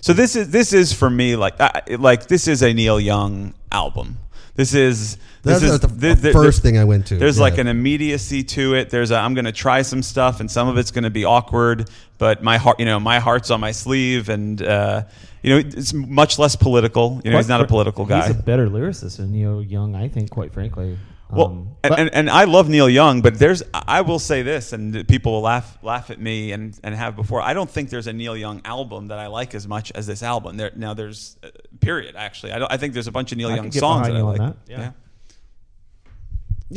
[0.00, 3.54] So this is this is for me like I, like this is a Neil Young
[3.70, 4.18] album.
[4.58, 7.16] This is this That's is the, thi- thi- first thing I went to.
[7.16, 7.44] There's yeah.
[7.44, 8.90] like an immediacy to it.
[8.90, 11.24] There's a, I'm going to try some stuff, and some of it's going to be
[11.24, 11.88] awkward.
[12.18, 15.04] But my heart, you know, my heart's on my sleeve, and uh,
[15.42, 17.20] you know, it's much less political.
[17.24, 18.26] You know, he's not a political guy.
[18.26, 20.98] He's a better lyricist than Neil Young, I think, quite frankly.
[21.30, 24.42] Well, Um, and, but- and, and I love Neil Young, but there's I will say
[24.42, 27.40] this, and people will laugh laugh at me and, and have before.
[27.42, 30.22] I don't think there's a Neil Young album that I like as much as this
[30.22, 30.56] album.
[30.56, 31.48] There now there's uh,
[31.80, 32.16] period.
[32.16, 32.72] Actually, I don't.
[32.72, 34.38] I think there's a bunch of Neil I Young songs that I on like.
[34.38, 34.78] that, yeah.
[34.80, 34.90] Yeah,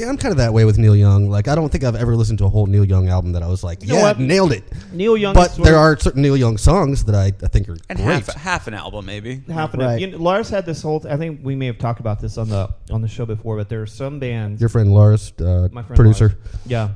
[0.07, 1.29] I'm kind of that way with Neil Young.
[1.29, 3.47] Like, I don't think I've ever listened to a whole Neil Young album that I
[3.47, 4.19] was like, know yeah, what?
[4.19, 4.63] nailed it.
[4.93, 7.99] Neil Young, But there are certain Neil Young songs that I, I think are And
[7.99, 8.05] great.
[8.25, 9.41] half half an album maybe.
[9.49, 9.85] happening.
[9.87, 9.99] Right.
[9.99, 11.05] You know, Lars had this whole.
[11.09, 13.67] I think we may have talked about this on the on the show before, but
[13.67, 14.61] there are some bands.
[14.61, 16.27] Your friend Lars, uh, my friend producer.
[16.29, 16.37] Lars.
[16.65, 16.89] Yeah,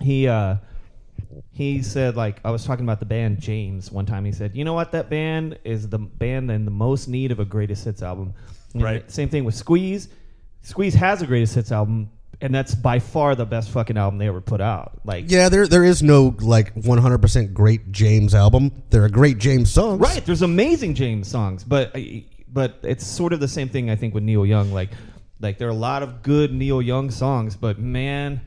[0.00, 0.56] he uh,
[1.52, 4.24] he said like I was talking about the band James one time.
[4.24, 7.40] He said, you know what, that band is the band in the most need of
[7.40, 8.34] a greatest hits album.
[8.72, 9.10] And Right.
[9.10, 10.08] Same thing with Squeeze.
[10.64, 12.10] Squeeze has a greatest hits album,
[12.40, 15.00] and that's by far the best fucking album they ever put out.
[15.04, 18.72] Like Yeah, there there is no like 100% great James album.
[18.90, 20.00] There are great James songs.
[20.00, 20.24] Right.
[20.24, 21.94] There's amazing James songs, but
[22.48, 24.72] but it's sort of the same thing I think with Neil Young.
[24.72, 24.90] Like
[25.40, 28.40] like there are a lot of good Neil Young songs, but man,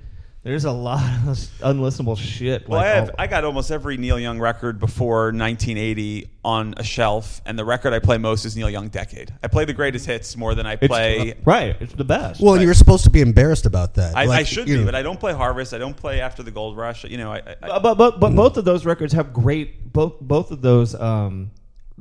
[0.43, 2.69] there's a lot of unlistenable shit.
[2.69, 6.73] Well, like, I have oh, I got almost every Neil Young record before 1980 on
[6.77, 9.33] a shelf, and the record I play most is Neil Young Decade.
[9.43, 11.33] I play the greatest hits more than I it's- play.
[11.43, 11.75] right.
[11.81, 12.39] It's the best.
[12.41, 14.15] Well, and you're supposed to be embarrassed about that.
[14.15, 15.73] I, I Like, should you be, know, but I don't play Harvest.
[15.73, 17.03] I don't play After the Gold Rush.
[17.03, 20.51] You know, I, I, but but but both of those records have great both both
[20.51, 21.51] of those um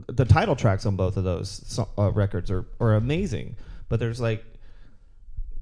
[0.08, 3.56] the title tracks on both of those so, uh, records are are amazing
[3.88, 4.44] but there's like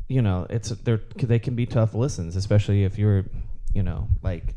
[0.09, 3.25] you know it's they're they can be tough listens especially if you're
[3.73, 4.55] you know like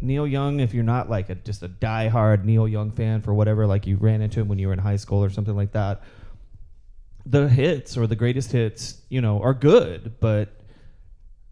[0.00, 3.66] Neil Young if you're not like a just a diehard Neil Young fan for whatever
[3.66, 6.02] like you ran into him when you were in high school or something like that
[7.24, 10.48] the hits or the greatest hits you know are good but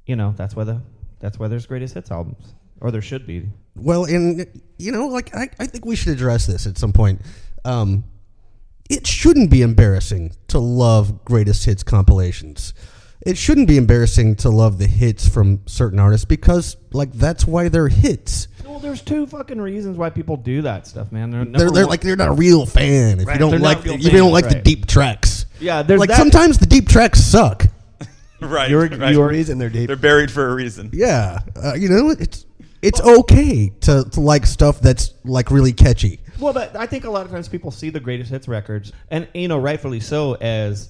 [0.06, 0.80] you know that's why the
[1.20, 4.46] that's why there's greatest hits albums or there should be Well, and
[4.78, 7.20] you know, like I, I think we should address this at some point.
[7.64, 8.04] Um,
[8.88, 12.74] it shouldn't be embarrassing to love greatest hits compilations.
[13.22, 17.68] It shouldn't be embarrassing to love the hits from certain artists because, like, that's why
[17.68, 18.48] they're hits.
[18.64, 21.30] Well, there's two fucking reasons why people do that stuff, man.
[21.30, 23.84] They're, They're, they're like they're not a real fan if Right, you don't they're like
[23.84, 25.44] not if you don't fans, like the deep tracks.
[25.60, 27.66] Yeah, there's like that- sometimes the deep tracks suck.
[28.40, 28.70] right.
[28.70, 29.12] You're, right.
[29.12, 29.88] you're reason they're deep.
[29.88, 30.88] They're buried for a reason.
[30.92, 32.46] Yeah, uh, you know it's
[32.80, 36.20] it's okay to, to like stuff that's like really catchy.
[36.38, 39.28] Well, but I think a lot of times people see the greatest hits records, and
[39.34, 40.88] you know, rightfully so, as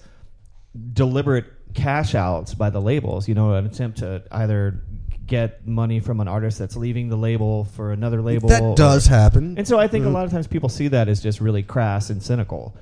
[0.93, 3.29] deliberate cash outs by the labels.
[3.29, 4.83] You know, an attempt to either
[5.27, 8.49] get money from an artist that's leaving the label for another label.
[8.49, 9.55] That does or- happen.
[9.57, 10.09] And so I think Mhm.
[10.09, 12.75] a lot of times people see that as just really crass and cynical.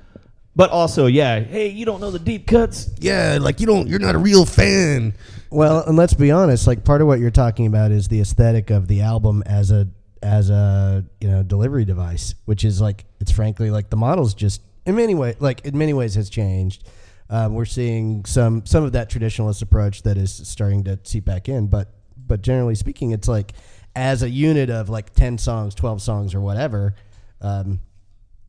[0.55, 2.89] But also, yeah, hey, you don't know the deep cuts.
[2.99, 5.13] Yeah, like you don't you're not a real fan.
[5.51, 8.69] Well, and let's be honest, like part of what you're talking about is the aesthetic
[8.71, 9.87] of the album as a
[10.23, 14.61] as a you know delivery device, which is like it's frankly like the model's just
[14.85, 16.83] in many ways like in many ways has changed.
[17.29, 21.47] Um, we're seeing some some of that traditionalist approach that is starting to seep back
[21.47, 23.53] in, but but generally speaking, it's like
[23.95, 26.95] as a unit of like ten songs, twelve songs, or whatever.
[27.41, 27.81] Um,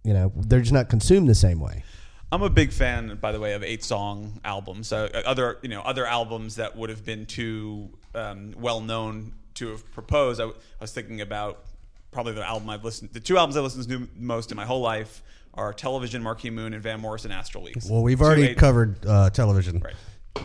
[0.02, 1.84] you know, they're just not consumed the same way.
[2.32, 4.92] I'm a big fan, by the way, of eight song albums.
[4.92, 9.68] Uh, other, you know, other albums that would have been too um, well known to
[9.68, 10.40] have proposed.
[10.40, 11.64] I, w- I was thinking about
[12.12, 13.10] probably the album I've listened.
[13.12, 15.22] The two albums I listened to most in my whole life
[15.54, 17.88] are Television, Marquee Moon, and Van Morrison Astral Weeks.
[17.88, 19.80] Well, we've Two already eight- covered uh, television.
[19.80, 19.94] Right.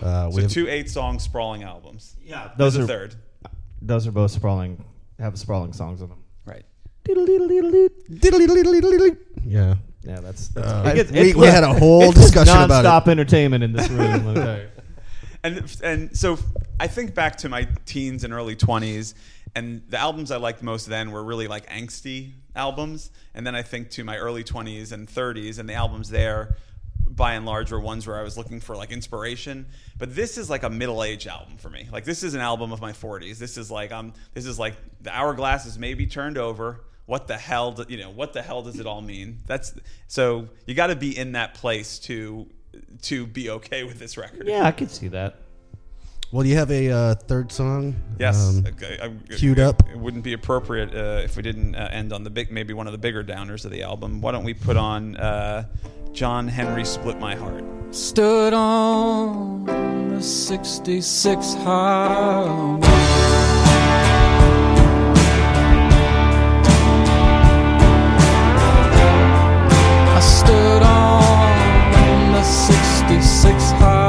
[0.01, 2.15] Uh, we So have- two eight song sprawling albums.
[2.23, 3.15] Yeah, those a are third.
[3.81, 4.83] Those are both sprawling,
[5.19, 6.23] have sprawling songs in them.
[6.45, 6.65] Right.
[9.45, 9.75] yeah.
[10.03, 10.49] Yeah, that's.
[10.49, 12.87] that's Uh, it gets- we- we had a whole it's discussion about it.
[12.87, 14.25] nonstop entertainment in this room.
[14.25, 14.67] let me tell you.
[15.43, 16.37] and and so
[16.79, 19.15] I think back to my teens and early twenties,
[19.55, 23.09] and the albums I liked most then were really like angsty albums.
[23.33, 26.57] And then I think to my early twenties and thirties, and the albums there,
[27.07, 29.65] by and large, were ones where I was looking for like inspiration.
[29.97, 31.87] But this is like a middle age album for me.
[31.91, 33.39] Like this is an album of my forties.
[33.39, 36.81] This is like um, this is like the hourglass is maybe turned over.
[37.05, 38.09] What the hell, do, you know?
[38.09, 39.39] What the hell does it all mean?
[39.45, 39.73] That's
[40.07, 42.47] so you got to be in that place to
[43.03, 44.47] to be okay with this record.
[44.47, 45.37] Yeah, I could see that.
[46.35, 47.95] Well, do you have a uh, third song?
[48.19, 49.81] Yes, um, okay, I- queued up.
[49.89, 52.87] It wouldn't be appropriate uh, if we didn't uh, end on the big, maybe one
[52.87, 54.19] of the bigger downers of the album.
[54.19, 55.63] Why don't we put on uh,
[56.11, 57.63] John Henry "Split My Heart"?
[57.95, 59.63] Stood on
[60.09, 62.81] the 66 highway.
[70.11, 74.04] I stood on the 66 highway.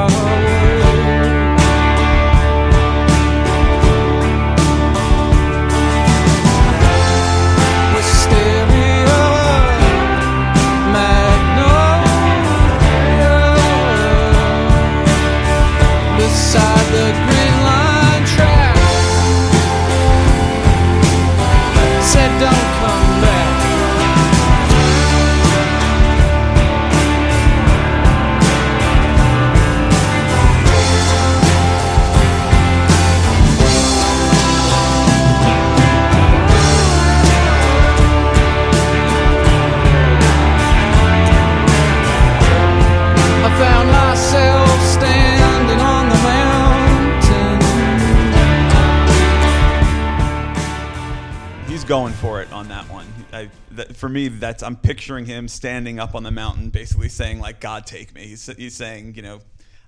[54.07, 57.86] For me, that's I'm picturing him standing up on the mountain, basically saying like, "God,
[57.86, 59.40] take me." He's, he's saying, you know,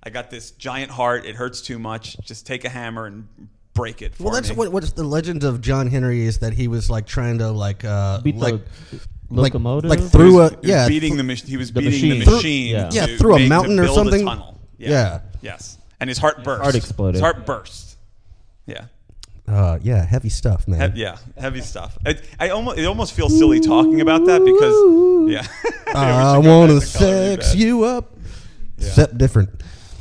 [0.02, 1.24] I got this giant heart.
[1.24, 2.16] It hurts too much.
[2.24, 3.28] Just take a hammer and
[3.74, 4.56] break it for Well, that's me.
[4.56, 7.84] what what's the legend of John Henry is that he was like trying to like
[7.84, 8.54] uh Beat the like
[9.30, 9.88] like, locomotive?
[9.90, 12.18] like He through was- a yeah beating th- the mach- he was the beating the
[12.18, 12.34] machine.
[12.34, 12.74] machine.
[12.74, 12.90] Yeah.
[12.92, 14.22] Yeah, through a make- to mountain or something.
[14.22, 14.60] A tunnel.
[14.78, 14.90] Yeah.
[14.90, 15.20] Yeah.
[15.42, 15.78] Yes.
[16.00, 16.62] And his heart burst.
[16.62, 17.14] heart exploded.
[17.14, 17.96] His heart burst.
[18.66, 18.86] Yeah.
[19.48, 20.92] Uh yeah heavy stuff man.
[20.92, 21.96] He- yeah, heavy stuff.
[22.04, 24.76] It, I almost it almost feels silly talking about that because
[25.32, 25.46] yeah,
[25.94, 28.14] I we should go want to back to Color Me sex you up.
[28.78, 29.06] Yeah.
[29.16, 29.50] Different.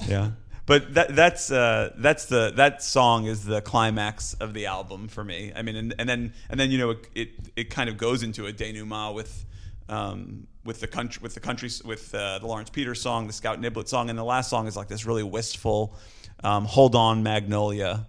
[0.08, 0.32] Yeah,
[0.66, 5.24] but that that's uh, that's the that song is the climax of the album for
[5.24, 5.52] me.
[5.56, 8.24] I mean, and, and then and then you know it, it it kind of goes
[8.24, 9.45] into a denouement with.
[9.89, 13.62] Um, with the country, with the country, with uh, the Lawrence Peters song, the Scout
[13.62, 15.95] Niblett song, and the last song is like this really wistful,
[16.43, 18.06] um, "Hold On, Magnolia."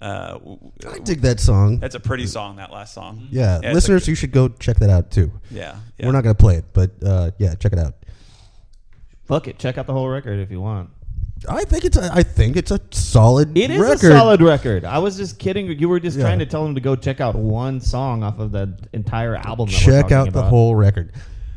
[0.00, 0.58] Uh, w-
[0.90, 1.78] I dig that song.
[1.78, 2.56] That's a pretty song.
[2.56, 3.28] That last song.
[3.30, 5.30] Yeah, it's a listeners, good- you should go check that out too.
[5.50, 6.06] Yeah, yeah.
[6.06, 7.94] We're not gonna play it, but uh, yeah, check it out.
[9.26, 10.90] Fuck it, check out the whole record if you want.
[11.48, 13.56] I think it's a, I think it's a solid.
[13.56, 14.12] It is record.
[14.12, 14.84] a solid record.
[14.84, 15.66] I was just kidding.
[15.78, 16.24] You were just Yeah.
[16.24, 19.66] trying to tell him to go check out one song off of the entire album.
[19.68, 20.50] That we're Check talking out the about.
[20.50, 21.12] whole record.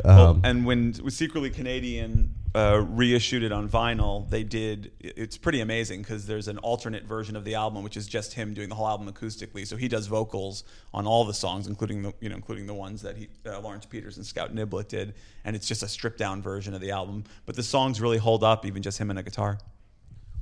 [0.06, 4.92] Well, Um, and when with Secretly Canadian uh, reissued it on vinyl, they did.
[5.00, 8.54] It's pretty amazing because there's an alternate version of the album, which is just him
[8.54, 9.66] doing the whole album acoustically.
[9.66, 13.02] So he does vocals on all the songs, including the you know including the ones
[13.02, 16.44] that he uh, Lawrence Peters and Scout Niblett did, and it's just a stripped down
[16.44, 17.24] version of the album.
[17.48, 19.58] But the songs really hold up, even just him and a guitar.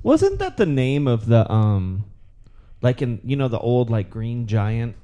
[0.02, 2.04] Wasn't that the name of the um,
[2.82, 4.96] like in you know the old like Green Giant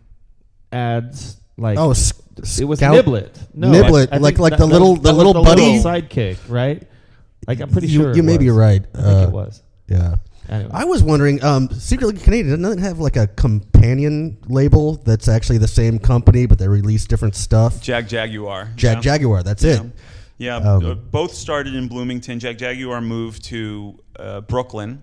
[0.73, 1.37] ads?
[1.57, 2.13] Like Oh, s-
[2.61, 3.31] it was Scout- Niblet.
[3.55, 5.43] No, Niblet, I- I like- like that- the that little- was- the that was little
[5.45, 5.79] buddy?
[5.81, 6.87] sidekick, right?
[7.49, 8.45] Like I'm pretty you, sure you it maybe was.
[8.47, 8.83] you're right.
[8.95, 9.63] I think Uh, it was.
[9.89, 10.17] Yeah.
[10.49, 10.71] Anyway.
[10.73, 15.59] I was wondering, um, Secretly Canadian doesn't it have like a companion label that's actually
[15.59, 17.81] the same company, but they release different stuff.
[17.83, 18.75] Jagjaguwar.
[18.77, 19.01] Jag yeah.
[19.01, 19.83] Jaguar, that's Yeah.
[19.83, 19.93] it.
[20.39, 22.39] Yeah, Um, uh, both started in Bloomington.
[22.39, 25.03] Jagjaguwar moved to uh, Brooklyn,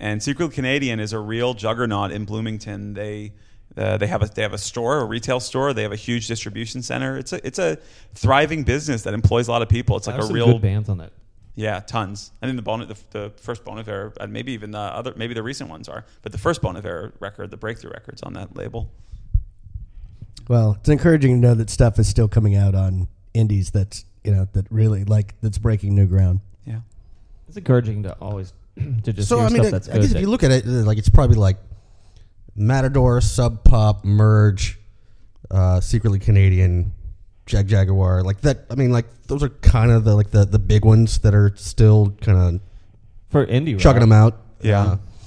[0.00, 2.94] and Secret Canadian is a real juggernaut in Bloomington.
[2.94, 3.32] They
[3.76, 5.74] uh, they have a they have a store, a retail store.
[5.74, 7.18] They have a huge distribution center.
[7.18, 7.76] It's a it's a
[8.14, 9.96] thriving business that employs a lot of people.
[9.98, 11.12] It's like a real good bands on it.
[11.56, 12.30] Yeah, tons.
[12.40, 15.34] I think the bon- the, the first Bon Iver, and maybe even the other, maybe
[15.34, 18.54] the recent ones are, but the first Bon Iver record, the Breakthrough Records, on that
[18.54, 18.90] label.
[20.48, 24.32] Well, it's encouraging to know that stuff is still coming out on indies that's you
[24.32, 26.40] know that really like that's breaking new ground.
[26.64, 26.80] Yeah.
[27.48, 28.52] It's encouraging to always
[29.04, 30.50] to just so hear I mean, stuff I, that's I guess if you look at
[30.50, 31.56] it, uh, like it's probably like
[32.54, 34.78] Matador, Sub Pop, Merge,
[35.50, 36.92] uh, Secretly Canadian,
[37.46, 38.66] Jagjaguwar, like that.
[38.70, 41.52] I mean, like those are kind of the like the the big ones that are
[41.56, 42.60] still kind of
[43.30, 44.00] for indie, chugging rock.
[44.00, 44.40] them out.
[44.60, 44.80] Yeah.
[44.80, 44.84] Uh,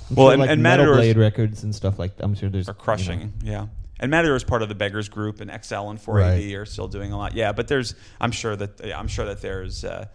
[0.09, 2.17] I'm Well, sure, and- like and Metal Matador's- Blade records and stuff like.
[2.17, 2.23] that.
[2.23, 3.33] I'm sure there's are you know, crushing.
[3.43, 3.67] yeah.
[4.01, 7.11] And Matador is part of the Beggars Group, and XL and 4AD are still doing
[7.11, 7.35] a lot.
[7.35, 10.05] Yeah, but there's, I'm sure that, yeah, I'm sure that there's, uh,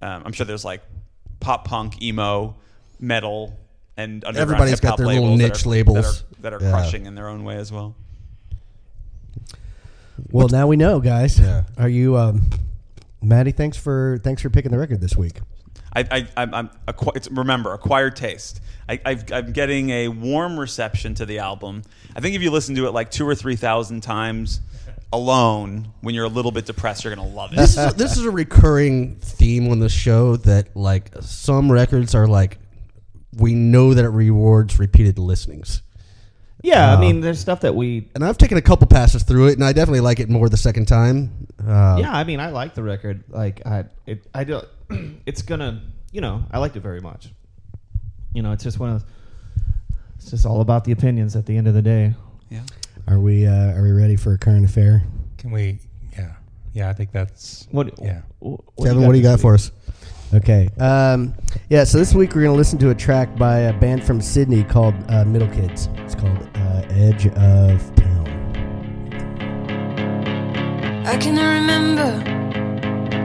[0.00, 0.80] um, I'm sure there's like
[1.40, 2.56] pop punk, emo,
[3.00, 3.54] metal,
[3.98, 6.24] and underground Everybody's got their little labels that niche are- labels.
[6.40, 6.70] that are, that are Yeah.
[6.70, 7.94] crushing in their own way as well.
[10.30, 11.38] Well, now we know, guys.
[11.38, 11.64] Yeah.
[11.76, 12.42] Are you, um,
[13.22, 13.52] Maddie?
[13.52, 15.40] Thanks for thanks for picking the record this week.
[15.96, 18.60] I, I, I'm, I'm acqu- it's, remember acquired taste.
[18.88, 21.82] I, I've, I'm getting a warm reception to the album.
[22.16, 24.60] I think if you listen to it like two or three thousand times
[25.12, 27.56] alone, when you're a little bit depressed, you're gonna love it.
[27.56, 32.14] this is a, this is a recurring theme on the show that like some records
[32.14, 32.58] are like
[33.36, 35.82] we know that it rewards repeated listenings.
[36.64, 38.08] Yeah, Uh, I mean, there's stuff that we.
[38.14, 40.56] And I've taken a couple passes through it, and I definitely like it more the
[40.56, 41.46] second time.
[41.62, 43.22] Uh, Yeah, I mean, I like the record.
[43.28, 44.60] Like, I, it, I do.
[45.26, 47.30] It's gonna, you know, I liked it very much.
[48.32, 49.02] You know, it's just one of.
[49.02, 49.10] Those,
[50.16, 52.14] it's just all about the opinions at the end of the day.
[52.50, 52.62] yeah.
[53.06, 55.02] Are we uh, are we ready for a current affair?
[55.36, 55.78] Can we?
[56.16, 56.32] Yeah,
[56.72, 56.88] yeah.
[56.88, 57.92] I think that's What?
[58.00, 58.22] Yeah.
[58.42, 59.60] wh- Kevin, what do you got this for week?
[59.60, 59.70] us?
[60.34, 60.68] Okay.
[60.80, 61.32] Um,
[61.68, 61.84] yeah.
[61.84, 64.94] So this week we're gonna listen to a track by a band from Sydney called
[65.08, 65.88] uh, Middle Kids.
[65.98, 68.26] It's called uh, Edge of Town.
[71.06, 72.10] I cannot remember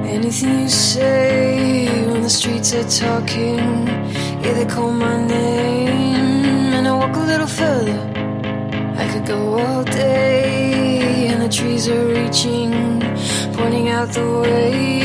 [0.08, 3.58] anything you say when the streets are talking.
[4.44, 8.00] Yeah, they call my name, and I walk a little further.
[8.98, 13.00] I could go all day, and the trees are reaching,
[13.54, 14.99] pointing out the way.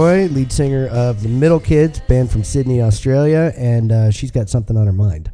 [0.00, 4.48] Joy, lead singer of the Middle Kids, band from Sydney, Australia, and uh, she's got
[4.48, 5.30] something on her mind.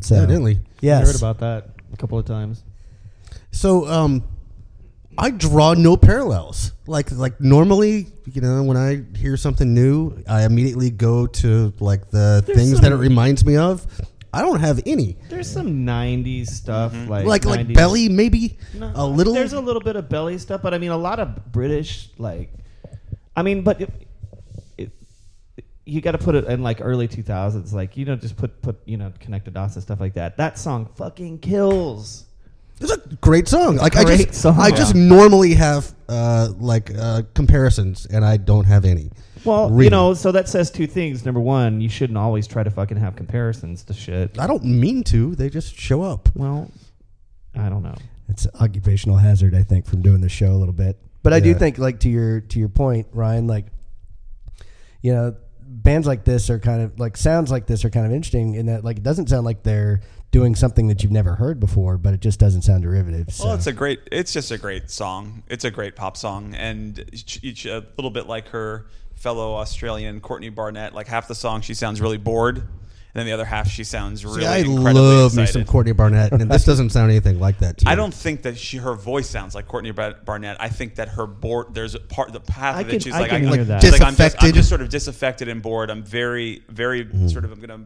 [0.00, 0.60] So, Evidently.
[0.82, 2.62] I heard about that a couple of times.
[3.52, 4.22] So, um,
[5.16, 6.72] I draw no parallels.
[6.86, 12.10] Like, like normally, you know, when I hear something new, I immediately go to like
[12.10, 13.86] the There's things that it reminds me of.
[14.30, 15.16] I don't have any.
[15.30, 19.32] There's some '90s stuff like Like, like 90s belly, maybe No, a little.
[19.32, 22.52] There's a little bit of belly stuff, but I mean, a lot of British, like,
[23.36, 23.90] I mean, but it,
[24.76, 24.90] it,
[25.84, 27.72] you got to put it in like early 2000s.
[27.72, 30.36] Like, you don't just put put you know connected dots and stuff like that.
[30.36, 32.26] That song fucking kills.
[32.80, 33.74] It's a great song.
[33.74, 34.56] It's a like I great just, song.
[34.58, 35.02] I just Yeah.
[35.02, 39.10] normally have uh, like uh, comparisons, and I don't have any.
[39.44, 39.84] Well, Really.
[39.84, 41.24] you know, so that says two things.
[41.24, 44.38] Number one, you shouldn't always try to fucking have comparisons to shit.
[44.38, 45.34] I don't mean to.
[45.34, 46.28] They just show up.
[46.34, 46.70] Well,
[47.54, 47.94] I don't know.
[48.28, 50.98] It's an occupational hazard, I think, from doing the show a little bit.
[51.22, 53.66] But I do think, like to your to your point, Ryan, like
[55.02, 58.12] you know, bands like this are kind of like sounds like this are kind of
[58.12, 60.00] interesting in that like it doesn't sound like they're
[60.30, 63.32] doing something that you've never heard before, but it just doesn't sound derivative.
[63.32, 63.46] So.
[63.46, 64.00] Well, it's a great.
[64.12, 65.42] It's just a great song.
[65.48, 70.20] It's a great pop song, and each, each a little bit like her fellow Australian
[70.20, 70.94] Courtney Barnett.
[70.94, 72.66] Like half the song, she sounds really bored,
[73.14, 74.40] then the other half, she sounds really.
[74.42, 77.78] See, I incredibly love me some Courtney Barnett, and this doesn't sound anything like that.
[77.78, 77.88] To.
[77.88, 80.56] I don't think that she her voice sounds like Courtney Barnett.
[80.60, 83.02] I think that her board There's a part the path I of can- it.
[83.02, 83.82] She's I like, can I, hear like, that.
[83.82, 85.90] she's like I'm, just, I'm just sort of disaffected and bored.
[85.90, 87.28] I'm very, very Mm-hmm.
[87.28, 87.52] sort of.
[87.52, 87.84] I'm gonna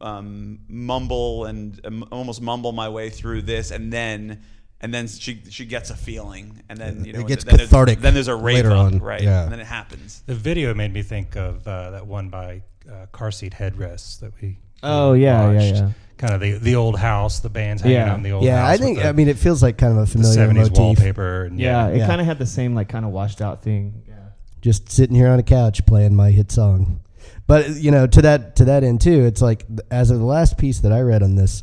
[0.00, 4.42] um, mumble and um, almost mumble my way through this, and then.
[4.82, 7.68] And then she she gets a feeling, and then you It know gets then there's-
[7.68, 9.20] cathartic Then there's a rave later up, on, right?
[9.20, 9.42] yeah.
[9.42, 10.22] And then it happens.
[10.24, 14.32] The video made me think of uh, that one by uh, Car Seat Headrests that
[14.40, 14.58] we.
[14.82, 15.90] Oh, yeah, yeah, yeah.
[16.16, 18.10] Kind of the the old house, the bands hanging Yeah.
[18.12, 18.46] out in the old house.
[18.46, 18.68] yeah, house.
[18.68, 20.78] I think the, I mean it feels like kind of a the familiar seventies motif.
[20.78, 21.44] wallpaper.
[21.44, 22.06] And Yeah, it Yeah.
[22.06, 24.02] kind of had the same like kind of washed out thing.
[24.06, 24.14] Yeah.
[24.60, 27.00] just sitting here on a couch playing my hit song.
[27.46, 30.58] But you know, to that to that end too, it's like as of the last
[30.58, 31.62] piece that I read on this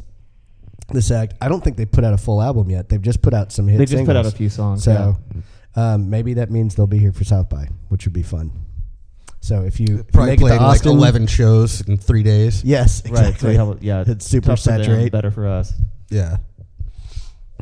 [0.91, 2.89] this act, I don't think they put out a full album yet.
[2.89, 3.78] They've just put out some hit.
[3.78, 4.84] They just put out a few songs.
[4.84, 5.18] So
[5.76, 8.51] um, maybe that means they'll be here for South by, which would be fun.
[9.39, 11.97] So if you, if you Probably make it to played like Austin, eleven shows in
[11.97, 12.63] three days.
[12.63, 13.11] yes, yeah.
[13.11, 13.19] right.
[13.19, 13.49] So exactly.
[13.49, 15.11] we have, yeah, it's super tough for them, saturate.
[15.11, 15.73] better for us.
[16.09, 16.38] Yeah.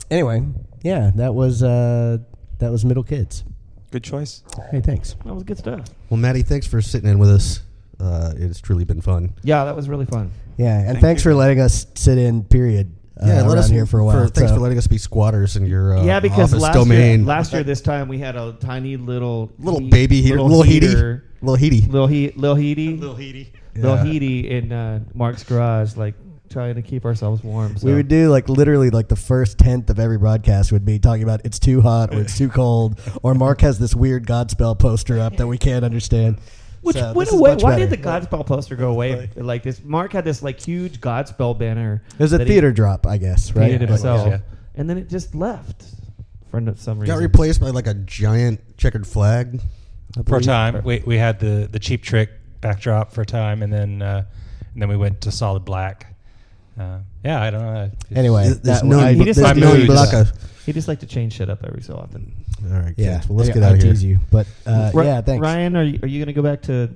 [0.10, 0.44] Anyway,
[0.84, 2.18] yeah, that was uh,
[2.60, 3.44] that was Middle Kids.
[3.92, 4.44] Good choice.
[4.72, 5.16] Hey, thanks.
[5.26, 5.86] That was good stuff.
[6.10, 7.62] Well, Maddie, thanks for sitting in with us.
[8.00, 9.34] Uh, it's truly been fun.
[9.44, 10.32] Yeah, that was really fun.
[10.58, 11.32] Yeah, and Thank thanks you.
[11.32, 12.44] for letting us sit in.
[12.44, 12.94] Period.
[13.22, 14.28] Uh, Yeah, let us here for a while.
[14.28, 17.20] thanks so- for letting us be squatters in your uh, yeah, because office last domain.
[17.20, 20.64] year, last year this time we had a tiny little little heat- baby heater, little,
[20.64, 21.82] heaty, heater, little heaty.
[21.82, 23.54] little heat, little heaty, little heaty.
[23.76, 26.16] little heaty in uh, Mark's garage, like
[26.50, 27.76] trying to keep ourselves warm.
[27.78, 27.88] So.
[27.88, 31.24] We would do like literally like the first tenth of every broadcast would be talking
[31.24, 35.20] about it's too hot or it's too cold or Mark has this weird Godspell poster
[35.20, 36.38] up that we can't understand.
[36.86, 37.56] Which So went away.
[37.56, 37.88] Why better.
[37.88, 39.30] did the Godspell poster go away?
[39.36, 42.02] Like this, Mark had this like huge Godspell banner.
[42.14, 43.70] It was a theater drop, I guess, right?
[43.72, 44.40] painted himself, yeah.
[44.76, 45.84] and then it just left
[46.52, 47.16] for no- some reason.
[47.16, 49.60] Got replaced by like a giant checkered flag.
[50.28, 50.82] For a time.
[50.86, 52.30] We we had the the Cheap Trick
[52.62, 54.24] backdrop for a time, and then uh,
[54.74, 56.14] and then we went to solid black.
[56.80, 57.84] Uh, yeah, I don't know.
[57.86, 60.38] It's- Anyway, There's that, no, I, He just there's liked no to use- Blacka.
[60.66, 62.34] He just like to change shit up every so often.
[62.66, 63.30] All right, yeah, thanks.
[63.30, 63.92] Well, let's I- get I out of here.
[63.92, 65.42] tease you, but uh, Ri- yeah, thanks.
[65.42, 66.90] Ryan, are you, are you going to go back to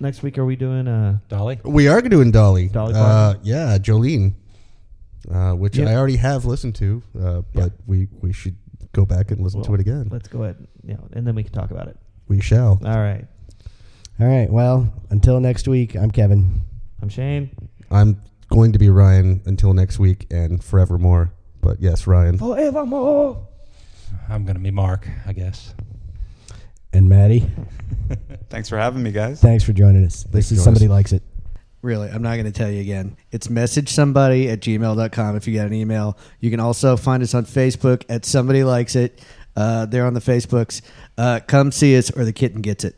[0.00, 0.38] next week?
[0.38, 1.60] Are we doing uh Dolly.
[1.64, 2.68] We are doing Dolly.
[2.68, 4.34] Dolly uh, yeah, Jolene,
[5.32, 5.88] uh, which Yeah.
[5.90, 8.56] I already have listened to, uh, but we we should
[8.92, 10.08] go back and listen to it again.
[10.10, 11.96] Let's go ahead, yeah, and then we can talk about it.
[12.28, 12.78] We shall.
[12.84, 13.26] All right,
[14.20, 16.62] All right, well, until next week, I'm Kevin.
[17.02, 17.50] I'm Shane.
[17.90, 18.20] I'm
[18.50, 21.32] going to be Ryan until next week and forevermore.
[21.60, 22.38] But yes, Ryan.
[22.38, 23.46] Forevermore.
[24.28, 25.74] I'm gonna be Mark, I guess.
[26.92, 27.44] And Maddie,
[28.50, 29.40] Thanks for having me, guys.
[29.40, 30.24] thanks for joining us.
[30.24, 30.90] This for is Somebody us.
[30.90, 31.22] Likes It.
[31.82, 33.16] Really, I'm not going to tell you again.
[33.30, 36.16] It's message somebody at gmail.com if you got an email.
[36.40, 39.22] You can also find us on Facebook at Somebody Likes It.
[39.54, 40.80] Uh, they're on the Facebooks.
[41.18, 42.96] Uh, come see us or the kitten gets it.